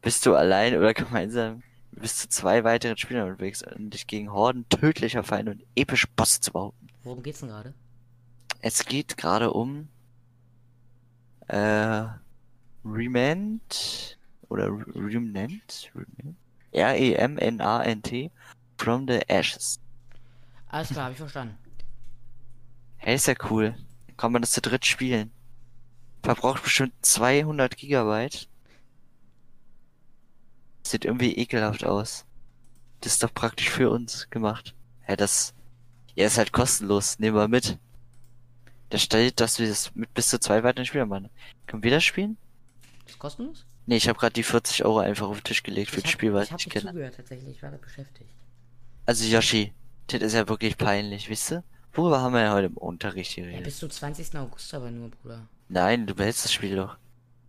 Bist 0.00 0.26
du 0.26 0.34
allein 0.34 0.76
oder 0.76 0.94
gemeinsam 0.94 1.62
bis 1.92 2.16
zu 2.16 2.28
zwei 2.28 2.64
weiteren 2.64 2.96
Spielern 2.96 3.28
unterwegs, 3.28 3.62
um 3.62 3.90
dich 3.90 4.06
gegen 4.06 4.32
Horden 4.32 4.66
tödlicher 4.68 5.22
Feinde 5.22 5.52
und 5.52 5.64
epische 5.76 6.08
Bosse 6.16 6.40
zu 6.40 6.52
behaupten. 6.52 6.88
Worum 7.04 7.22
geht's 7.22 7.40
denn 7.40 7.50
gerade? 7.50 7.74
Es 8.62 8.84
geht 8.86 9.16
gerade 9.16 9.52
um 9.52 9.88
äh, 11.48 12.04
Remand 12.84 14.18
oder 14.48 14.68
Remnant, 14.94 15.90
Remnant? 15.94 16.36
R-E-M-N-A-N-T 16.70 18.30
from 18.78 19.06
the 19.06 19.20
Ashes. 19.28 19.80
Alles 20.68 20.88
klar, 20.88 21.06
hab 21.06 21.12
ich 21.12 21.18
verstanden. 21.18 21.58
Hey, 22.98 23.16
ist 23.16 23.26
ja 23.26 23.34
cool. 23.50 23.74
Kann 24.16 24.30
man 24.30 24.42
das 24.42 24.52
zu 24.52 24.62
dritt 24.62 24.86
spielen. 24.86 25.32
Verbraucht 26.22 26.62
bestimmt 26.62 26.94
200 27.02 27.76
Gigabyte. 27.76 28.48
Sieht 30.84 31.04
irgendwie 31.04 31.36
ekelhaft 31.36 31.84
aus. 31.84 32.24
Das 33.00 33.14
ist 33.14 33.22
doch 33.24 33.34
praktisch 33.34 33.70
für 33.70 33.90
uns 33.90 34.30
gemacht. 34.30 34.74
Ja, 35.08 35.16
das, 35.16 35.52
ja, 36.14 36.26
ist 36.26 36.38
halt 36.38 36.52
kostenlos. 36.52 37.18
Nehmen 37.18 37.36
wir 37.36 37.48
mit. 37.48 37.78
Da 38.92 38.98
steht, 38.98 39.40
dass 39.40 39.58
wir 39.58 39.68
das 39.68 39.94
mit 39.94 40.12
bis 40.12 40.28
zu 40.28 40.38
zwei 40.38 40.62
weiteren 40.62 40.84
Spielern 40.84 41.08
machen. 41.08 41.30
Können 41.66 41.82
wir 41.82 41.90
das 41.90 42.04
spielen? 42.04 42.36
Ist 43.06 43.18
kostenlos? 43.18 43.64
Nee, 43.86 43.96
ich 43.96 44.06
habe 44.06 44.18
gerade 44.18 44.34
die 44.34 44.42
40 44.42 44.84
Euro 44.84 44.98
einfach 44.98 45.28
auf 45.28 45.38
den 45.38 45.44
Tisch 45.44 45.62
gelegt 45.62 45.90
für 45.90 46.00
ich 46.00 46.04
hab, 46.04 46.10
Spiel, 46.12 46.34
was 46.34 46.44
ich 46.48 46.52
hab 46.52 46.60
ich 46.60 46.66
nicht 46.66 46.72
kenne. 46.74 46.90
zugehört 46.90 47.16
tatsächlich, 47.16 47.56
ich 47.56 47.62
war 47.62 47.70
da 47.70 47.78
beschäftigt. 47.78 48.28
Also 49.06 49.24
Yoshi, 49.24 49.72
das 50.08 50.20
ist 50.20 50.34
ja 50.34 50.46
wirklich 50.46 50.76
peinlich, 50.76 51.30
wisst 51.30 51.52
ihr? 51.52 51.64
Worüber 51.94 52.20
haben 52.20 52.34
wir 52.34 52.42
ja 52.42 52.52
heute 52.52 52.66
im 52.66 52.76
Unterricht 52.76 53.34
Ja, 53.38 53.44
geredet? 53.44 53.64
bis 53.64 53.78
zum 53.78 53.88
20. 53.90 54.36
August 54.36 54.74
aber 54.74 54.90
nur, 54.90 55.10
Bruder. 55.10 55.48
Nein, 55.70 56.06
du 56.06 56.14
behältst 56.14 56.44
das 56.44 56.52
Spiel 56.52 56.76
doch. 56.76 56.98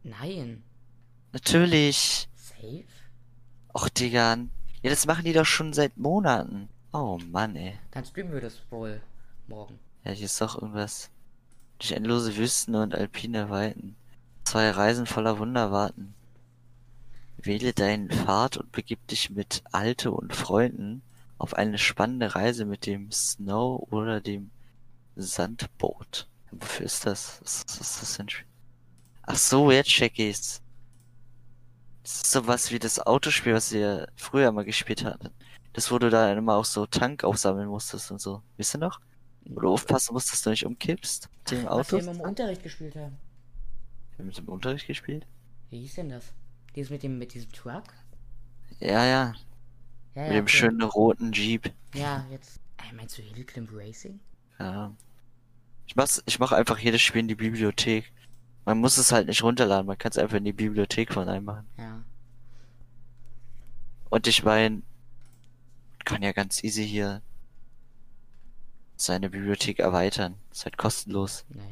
Nein. 0.03 0.63
Natürlich. 1.33 2.29
Safe? 2.35 2.85
Och, 3.75 3.89
Digga. 3.89 4.37
Ja, 4.81 4.89
das 4.89 5.05
machen 5.05 5.25
die 5.25 5.33
doch 5.33 5.45
schon 5.45 5.73
seit 5.73 5.97
Monaten. 5.97 6.69
Oh 6.93 7.19
Mann, 7.31 7.55
ey. 7.57 7.77
Dann 7.91 8.05
streamen 8.05 8.31
wir 8.33 8.41
das 8.41 8.59
wohl 8.69 9.01
morgen. 9.47 9.77
Ja, 10.05 10.11
hier 10.11 10.25
ist 10.25 10.39
doch 10.39 10.61
irgendwas. 10.61 11.09
Durch 11.79 11.91
endlose 11.91 12.35
Wüsten 12.37 12.75
und 12.75 12.95
alpine 12.95 13.49
Weiten. 13.49 13.95
Zwei 14.43 14.71
Reisen 14.71 15.05
voller 15.05 15.39
Wunder 15.39 15.71
warten. 15.71 16.13
Wähle 17.37 17.73
deinen 17.73 18.09
Pfad 18.09 18.57
und 18.57 18.71
begib 18.71 19.05
dich 19.07 19.29
mit 19.29 19.63
Alte 19.71 20.11
und 20.11 20.35
Freunden 20.35 21.01
auf 21.37 21.55
eine 21.55 21.77
spannende 21.77 22.35
Reise 22.35 22.65
mit 22.65 22.85
dem 22.85 23.11
Snow 23.11 23.85
oder 23.91 24.21
dem 24.21 24.49
Sandboot. 25.15 26.27
Wofür 26.51 26.85
ist 26.85 27.05
das? 27.05 27.39
Was, 27.41 27.63
was 27.67 27.79
ist 27.81 28.01
das 28.01 28.17
denn? 28.17 28.27
Ach 29.23 29.35
so, 29.35 29.71
jetzt 29.71 29.89
check 29.89 30.17
ich's. 30.19 30.61
Das 32.03 32.15
ist 32.15 32.31
sowas 32.31 32.71
wie 32.71 32.79
das 32.79 32.99
Autospiel, 32.99 33.53
was 33.53 33.71
wir 33.71 34.07
früher 34.15 34.51
mal 34.51 34.65
gespielt 34.65 35.03
hatten. 35.03 35.29
Das, 35.71 35.91
wo 35.91 35.99
du 35.99 36.09
da 36.09 36.31
immer 36.31 36.55
auch 36.55 36.65
so 36.65 36.85
Tank 36.85 37.23
aufsammeln 37.23 37.67
musstest 37.67 38.11
und 38.11 38.19
so. 38.19 38.43
Wisst 38.57 38.75
ihr 38.75 38.79
noch? 38.79 38.99
Wo 39.45 39.59
du 39.59 39.69
aufpassen 39.73 40.13
musst, 40.13 40.31
dass 40.31 40.41
du 40.41 40.49
nicht 40.49 40.65
umkippst 40.65 41.29
mit 41.29 41.51
dem 41.51 41.65
Was 41.65 41.71
Auto. 41.71 41.97
wir 41.97 42.03
immer 42.03 42.11
im 42.11 42.21
Unterricht 42.21 42.63
gespielt 42.63 42.95
haben. 42.95 43.17
Wir 44.15 44.25
haben 44.25 44.31
dem 44.31 44.49
Unterricht 44.49 44.87
gespielt? 44.87 45.25
Wie 45.69 45.79
hieß 45.79 45.95
denn 45.95 46.09
das? 46.09 46.33
Dieses 46.75 46.89
mit 46.91 47.03
dem, 47.03 47.17
mit 47.17 47.33
diesem 47.33 47.51
Truck? 47.51 47.83
Ja, 48.79 49.05
ja. 49.05 49.33
Ja, 50.15 50.23
Mit 50.23 50.33
dem 50.33 50.43
okay. 50.43 50.57
schönen 50.57 50.81
roten 50.81 51.31
Jeep. 51.31 51.71
Ja, 51.93 52.25
jetzt. 52.29 52.59
Äh, 52.77 52.93
meinst 52.93 53.17
du 53.17 53.21
Hill 53.21 53.43
Climb 53.43 53.69
Racing? 53.73 54.19
Ja. 54.59 54.93
Ich 55.87 55.95
mach's, 55.95 56.21
ich 56.25 56.39
mach 56.39 56.51
einfach 56.51 56.77
jedes 56.77 57.01
Spiel 57.01 57.21
in 57.21 57.27
die 57.27 57.35
Bibliothek. 57.35 58.11
Man 58.65 58.79
muss 58.79 58.97
es 58.97 59.11
halt 59.11 59.27
nicht 59.27 59.43
runterladen, 59.43 59.87
man 59.87 59.97
kann 59.97 60.11
es 60.11 60.17
einfach 60.17 60.37
in 60.37 60.45
die 60.45 60.53
Bibliothek 60.53 61.11
von 61.11 61.27
einem 61.27 61.45
machen. 61.45 61.67
Ja. 61.77 62.03
Und 64.09 64.27
ich 64.27 64.43
mein, 64.43 64.83
kann 66.05 66.21
ja 66.21 66.31
ganz 66.31 66.63
easy 66.63 66.87
hier 66.87 67.21
seine 69.03 69.29
Bibliothek 69.29 69.79
erweitern. 69.79 70.35
Ist 70.51 70.65
halt 70.65 70.77
kostenlos. 70.77 71.45
Naja. 71.49 71.67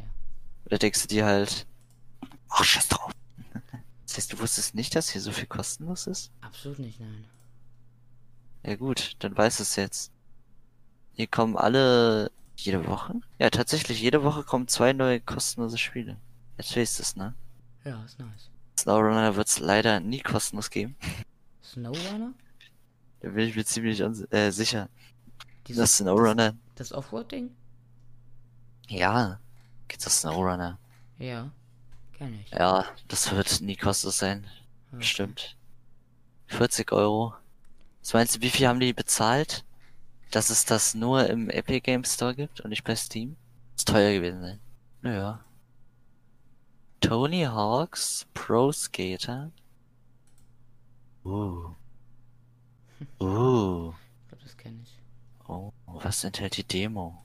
Oder 0.65 0.77
denkst 0.77 1.01
du 1.03 1.07
dir 1.07 1.25
halt, 1.25 1.67
ach, 2.49 2.63
scheiß 2.63 2.89
drauf. 2.89 3.11
Das 4.05 4.17
heißt, 4.17 4.33
du 4.33 4.39
wusstest 4.39 4.75
nicht, 4.75 4.93
dass 4.93 5.09
hier 5.09 5.21
so 5.21 5.31
viel 5.31 5.47
kostenlos 5.47 6.05
ist? 6.05 6.31
Absolut 6.41 6.79
nicht, 6.79 6.99
nein. 6.99 7.23
Ja 8.63 8.75
gut, 8.75 9.15
dann 9.19 9.37
weißt 9.37 9.59
du 9.59 9.63
es 9.63 9.77
jetzt. 9.77 10.11
Hier 11.13 11.27
kommen 11.27 11.55
alle 11.55 12.29
jede 12.57 12.85
Woche? 12.87 13.15
Ja, 13.39 13.49
tatsächlich, 13.49 14.01
jede 14.01 14.23
Woche 14.23 14.43
kommen 14.43 14.67
zwei 14.67 14.91
neue 14.91 15.21
kostenlose 15.21 15.77
Spiele. 15.77 16.17
Jetzt 16.57 16.75
weißt 16.75 16.99
du 16.99 17.03
es, 17.03 17.15
ne? 17.15 17.33
Ja, 17.85 18.03
ist 18.03 18.19
nice. 18.19 18.49
SnowRunner 18.79 19.35
wird's 19.35 19.59
leider 19.59 19.99
nie 19.99 20.19
kostenlos 20.19 20.69
geben. 20.69 20.95
Snowrunner? 21.63 22.33
Da 23.21 23.29
bin 23.29 23.47
ich 23.47 23.55
mir 23.55 23.65
ziemlich 23.65 24.01
äh, 24.31 24.51
sicher. 24.51 24.89
Dieses, 25.71 25.83
Das 25.83 25.97
SnowRunner. 25.97 26.51
Das, 26.75 26.89
das 26.89 26.97
Offroad-Ding? 26.97 27.51
Ja. 28.87 29.39
Gibt's 29.87 30.03
das 30.05 30.19
SnowRunner? 30.21 30.77
Ja. 31.17 31.49
Kenn 32.13 32.39
ich. 32.41 32.51
Ja, 32.51 32.85
das 33.07 33.31
wird 33.31 33.61
nie 33.61 33.75
kostenlos 33.75 34.17
sein. 34.17 34.45
Okay. 34.89 34.97
Bestimmt. 34.97 35.55
40 36.47 36.91
Euro. 36.91 37.33
Was 38.01 38.13
meinst 38.13 38.35
du, 38.35 38.41
wie 38.41 38.49
viel 38.49 38.67
haben 38.67 38.79
die 38.79 38.93
bezahlt? 38.93 39.63
Dass 40.31 40.49
es 40.49 40.65
das 40.65 40.93
nur 40.93 41.27
im 41.29 41.49
Epic 41.49 41.81
Game 41.81 42.03
Store 42.03 42.35
gibt 42.35 42.61
und 42.61 42.69
nicht 42.69 42.83
bei 42.83 42.95
Steam? 42.95 43.37
Ist 43.75 43.87
teuer 43.87 44.13
gewesen 44.13 44.41
sein. 44.41 44.59
Naja. 45.01 45.43
Tony 46.99 47.43
Hawks 47.43 48.27
Pro 48.33 48.71
Skater. 48.71 49.51
Uh. 51.23 51.69
Uh. 53.19 53.93
Ich 54.21 54.27
glaube, 54.27 54.43
das 54.43 54.57
kenne 54.57 54.79
ich. 54.83 54.99
Oh, 55.51 55.73
was 55.85 56.23
enthält 56.23 56.55
die 56.55 56.63
Demo? 56.63 57.21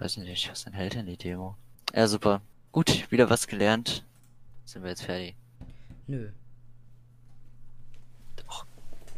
Weiß 0.00 0.16
nicht, 0.16 0.50
was 0.50 0.64
enthält 0.66 0.94
denn 0.94 1.06
die 1.06 1.16
Demo? 1.16 1.56
Ja, 1.94 2.08
super. 2.08 2.42
Gut, 2.72 3.08
wieder 3.12 3.30
was 3.30 3.46
gelernt. 3.46 4.04
Sind 4.64 4.82
wir 4.82 4.90
jetzt 4.90 5.02
fertig. 5.04 5.36
Nö. 6.08 6.32
Doch. 8.36 8.66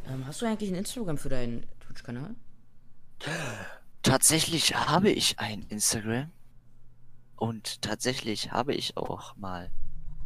Ähm, 0.07 0.27
hast 0.27 0.43
du 0.43 0.47
eigentlich 0.47 0.71
ein 0.71 0.75
Instagram 0.77 1.17
für 1.17 1.31
deinen 1.31 1.65
Twitch-Kanal? 1.81 2.35
Tatsächlich 4.03 4.75
habe 4.75 5.11
ich 5.11 5.39
ein 5.39 5.63
Instagram. 5.71 6.31
Und 7.37 7.81
tatsächlich 7.81 8.53
habe 8.53 8.75
ich 8.75 8.97
auch 8.99 9.35
mal 9.37 9.71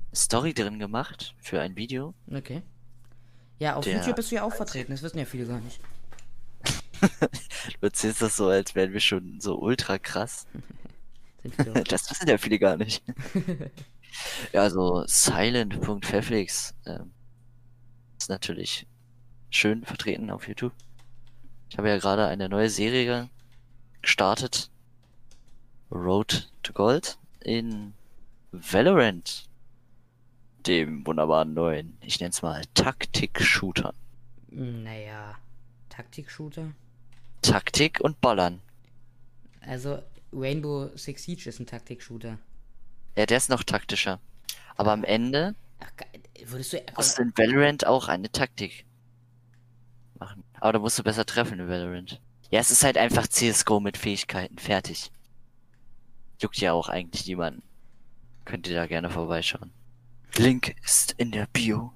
eine 0.09 0.17
Story 0.17 0.53
drin 0.53 0.81
gemacht 0.81 1.35
für 1.39 1.61
ein 1.61 1.77
Video. 1.77 2.13
Okay. 2.33 2.63
Ja, 3.61 3.77
auf 3.77 3.85
Der- 3.85 3.99
YouTube 3.99 4.17
bist 4.17 4.31
du 4.33 4.35
ja 4.37 4.43
auch 4.43 4.53
vertreten, 4.53 4.91
das 4.93 5.03
wissen 5.03 5.19
ja 5.19 5.25
viele 5.25 5.47
gar 5.47 5.61
nicht. 5.61 5.81
Du 7.81 7.87
erzählst 7.87 8.23
das 8.23 8.37
so, 8.37 8.49
als 8.49 8.75
wären 8.75 8.93
wir 8.93 9.01
schon 9.01 9.41
so 9.41 9.59
ultra 9.59 9.99
krass. 9.99 10.47
Das 11.89 12.11
wissen 12.11 12.29
ja 12.29 12.39
viele 12.39 12.59
gar 12.59 12.77
nicht. 12.77 13.05
ja, 14.53 14.69
so 14.69 15.05
silent.pfefflix 15.07 16.75
ähm, 16.87 17.13
ist 18.19 18.29
natürlich 18.31 18.85
schön 19.51 19.85
vertreten 19.85 20.31
auf 20.31 20.49
YouTube. 20.49 20.73
Ich 21.71 21.79
habe 21.79 21.89
ja 21.89 21.99
gerade 21.99 22.27
eine 22.27 22.49
neue 22.49 22.69
Serie 22.69 23.29
gestartet. 24.03 24.71
Road 25.93 26.51
to 26.65 26.73
Gold 26.73 27.17
in 27.41 27.95
Valorant. 28.51 29.49
Dem 30.67 31.07
wunderbaren 31.07 31.55
neuen, 31.55 31.97
ich 32.01 32.19
nenne 32.19 32.31
es 32.31 32.43
mal 32.43 32.65
Taktik-Shooter. 32.75 33.95
naja. 34.51 35.37
Taktik-Shooter. 35.91 36.73
Taktik 37.43 38.01
und 38.01 38.21
Ballern. 38.21 38.61
Also, 39.61 40.03
Rainbow 40.33 40.91
Six 40.97 41.25
Siege 41.25 41.49
ist 41.49 41.61
ein 41.61 41.67
Taktik-Shooter. 41.67 42.39
Ja, 43.17 43.27
der 43.27 43.37
ist 43.37 43.49
noch 43.51 43.63
taktischer. 43.63 44.21
Aber 44.77 44.93
am 44.93 45.05
Ende 45.05 45.55
Ach, 45.81 45.91
würdest 46.47 46.75
du. 46.75 46.83
musst 46.97 47.19
du 47.19 47.23
in 47.23 47.33
Valorant 47.37 47.87
auch 47.87 48.09
eine 48.09 48.31
Taktik 48.31 48.85
machen. 50.19 50.45
Aber 50.61 50.75
da 50.75 50.79
musst 50.79 50.99
du 50.99 51.03
besser 51.03 51.25
treffen 51.25 51.59
in 51.59 51.69
Valorant. 51.69 52.21
Ja, 52.51 52.61
es 52.61 52.71
ist 52.71 52.85
halt 52.85 52.99
einfach 52.99 53.27
CSGO 53.27 53.81
mit 53.81 53.97
Fähigkeiten. 53.97 54.59
Fertig. 54.59 55.11
Juckt 56.41 56.59
ja 56.59 56.73
auch 56.73 56.89
eigentlich 56.89 57.27
niemanden. 57.27 57.63
Könnt 58.45 58.69
ihr 58.69 58.75
da 58.75 58.87
gerne 58.87 59.11
vorbeischauen. 59.11 59.73
Link 60.37 60.75
ist 60.85 61.13
in 61.13 61.33
der 61.33 61.47
Bio. 61.47 61.93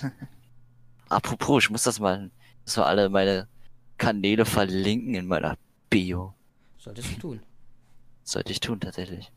Apropos, 1.08 1.64
ich 1.64 1.70
muss 1.70 1.82
das 1.82 2.00
mal, 2.00 2.30
muss 2.64 2.76
mal 2.76 2.84
alle 2.84 3.08
meine 3.10 3.48
Kanäle 4.02 4.44
verlinken 4.44 5.14
in 5.14 5.28
meiner 5.28 5.56
Bio. 5.88 6.34
Solltest 6.76 7.14
du 7.14 7.20
tun. 7.20 7.42
Sollte 8.24 8.50
ich 8.50 8.58
tun, 8.58 8.80
tatsächlich. 8.80 9.30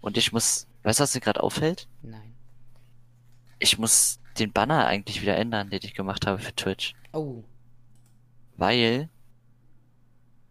Und 0.00 0.16
ich 0.16 0.32
muss, 0.32 0.66
weißt 0.82 0.98
du, 0.98 1.02
was 1.04 1.14
mir 1.14 1.20
gerade 1.20 1.40
auffällt? 1.40 1.86
Nein. 2.02 2.34
Ich 3.60 3.78
muss 3.78 4.18
den 4.40 4.52
Banner 4.52 4.86
eigentlich 4.86 5.22
wieder 5.22 5.36
ändern, 5.36 5.70
den 5.70 5.78
ich 5.84 5.94
gemacht 5.94 6.26
habe 6.26 6.40
für 6.40 6.52
Twitch. 6.56 6.94
Oh. 7.12 7.44
Weil. 8.56 9.08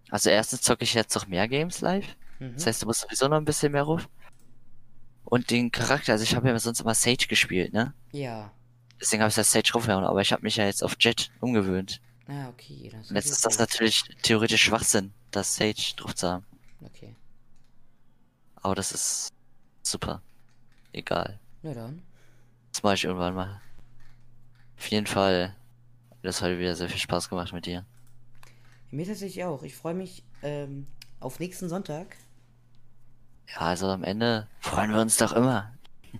Also 0.10 0.30
erstens 0.30 0.62
zocke 0.62 0.86
ich 0.86 0.94
jetzt 0.94 1.14
noch 1.14 1.28
mehr 1.28 1.50
Games 1.50 1.82
live. 1.82 2.16
Mhm. 2.40 2.54
Das 2.54 2.68
heißt, 2.68 2.84
du 2.84 2.86
musst 2.86 3.02
sowieso 3.02 3.28
noch 3.28 3.36
ein 3.36 3.44
bisschen 3.44 3.74
mehr 3.74 3.84
ruf. 3.84 4.08
Und 5.26 5.52
den 5.52 5.72
Charakter, 5.72 6.14
also 6.14 6.24
ich 6.24 6.38
habe 6.38 6.48
ja 6.48 6.58
sonst 6.58 6.80
immer 6.80 6.96
Sage 6.96 7.28
gespielt, 7.28 7.74
ne? 7.74 7.94
Ja. 8.14 8.54
Deswegen 8.98 9.22
habe 9.24 9.30
ich 9.30 9.36
das 9.36 9.52
Sage 9.52 9.74
raufgehauen, 9.74 10.06
aber 10.06 10.22
ich 10.22 10.32
habe 10.32 10.44
mich 10.44 10.56
ja 10.56 10.64
jetzt 10.64 10.86
auf 10.86 10.96
Jet 11.02 11.32
umgewöhnt. 11.42 12.00
Ah, 12.30 12.50
okay. 12.50 12.92
Das 12.92 13.10
jetzt 13.10 13.32
ist 13.32 13.46
das 13.46 13.58
natürlich 13.58 14.04
theoretisch 14.22 14.64
Schwachsinn, 14.64 15.12
das 15.32 15.56
Sage 15.56 15.96
drauf 15.98 16.16
zu 16.16 16.30
haben. 16.30 16.46
Okay. 16.86 17.16
Aber 18.62 18.76
das 18.76 18.92
ist 18.92 19.30
super. 19.82 20.22
Egal. 20.94 21.40
Na 21.64 21.74
dann. 21.74 22.02
Das 22.72 22.84
mache 22.84 22.96
ich 22.96 23.04
irgendwann 23.06 23.36
mal. 23.36 23.62
Auf 24.78 24.88
jeden 24.90 25.08
Fall. 25.08 25.56
Das 26.22 26.42
hat 26.42 26.58
wieder 26.58 26.76
sehr 26.76 26.90
viel 26.90 27.00
Spaß 27.00 27.30
gemacht 27.30 27.54
mit 27.54 27.66
dir. 27.66 27.86
Mir 28.92 29.06
tatsächlich 29.06 29.44
auch. 29.46 29.64
Ich 29.64 29.76
freue 29.76 29.94
mich 29.94 30.24
ähm, 30.44 30.88
auf 31.20 31.40
nächsten 31.40 31.70
Sonntag. 31.70 32.16
Ja, 33.48 33.62
also 33.62 33.88
am 33.88 34.04
Ende 34.04 34.48
freuen 34.60 34.92
wir 34.92 35.02
uns 35.02 35.18
doch 35.18 35.34
immer. 35.34 35.74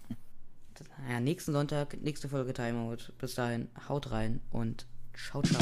Ja, 1.10 1.20
nächsten 1.20 1.54
Sonntag, 1.54 2.00
nächste 2.02 2.30
Folge 2.30 2.54
Timeout. 2.54 3.14
Bis 3.18 3.34
dahin, 3.34 3.68
haut 3.88 4.12
rein 4.12 4.42
und 4.52 4.86
ciao, 5.16 5.42
ciao. 5.42 5.62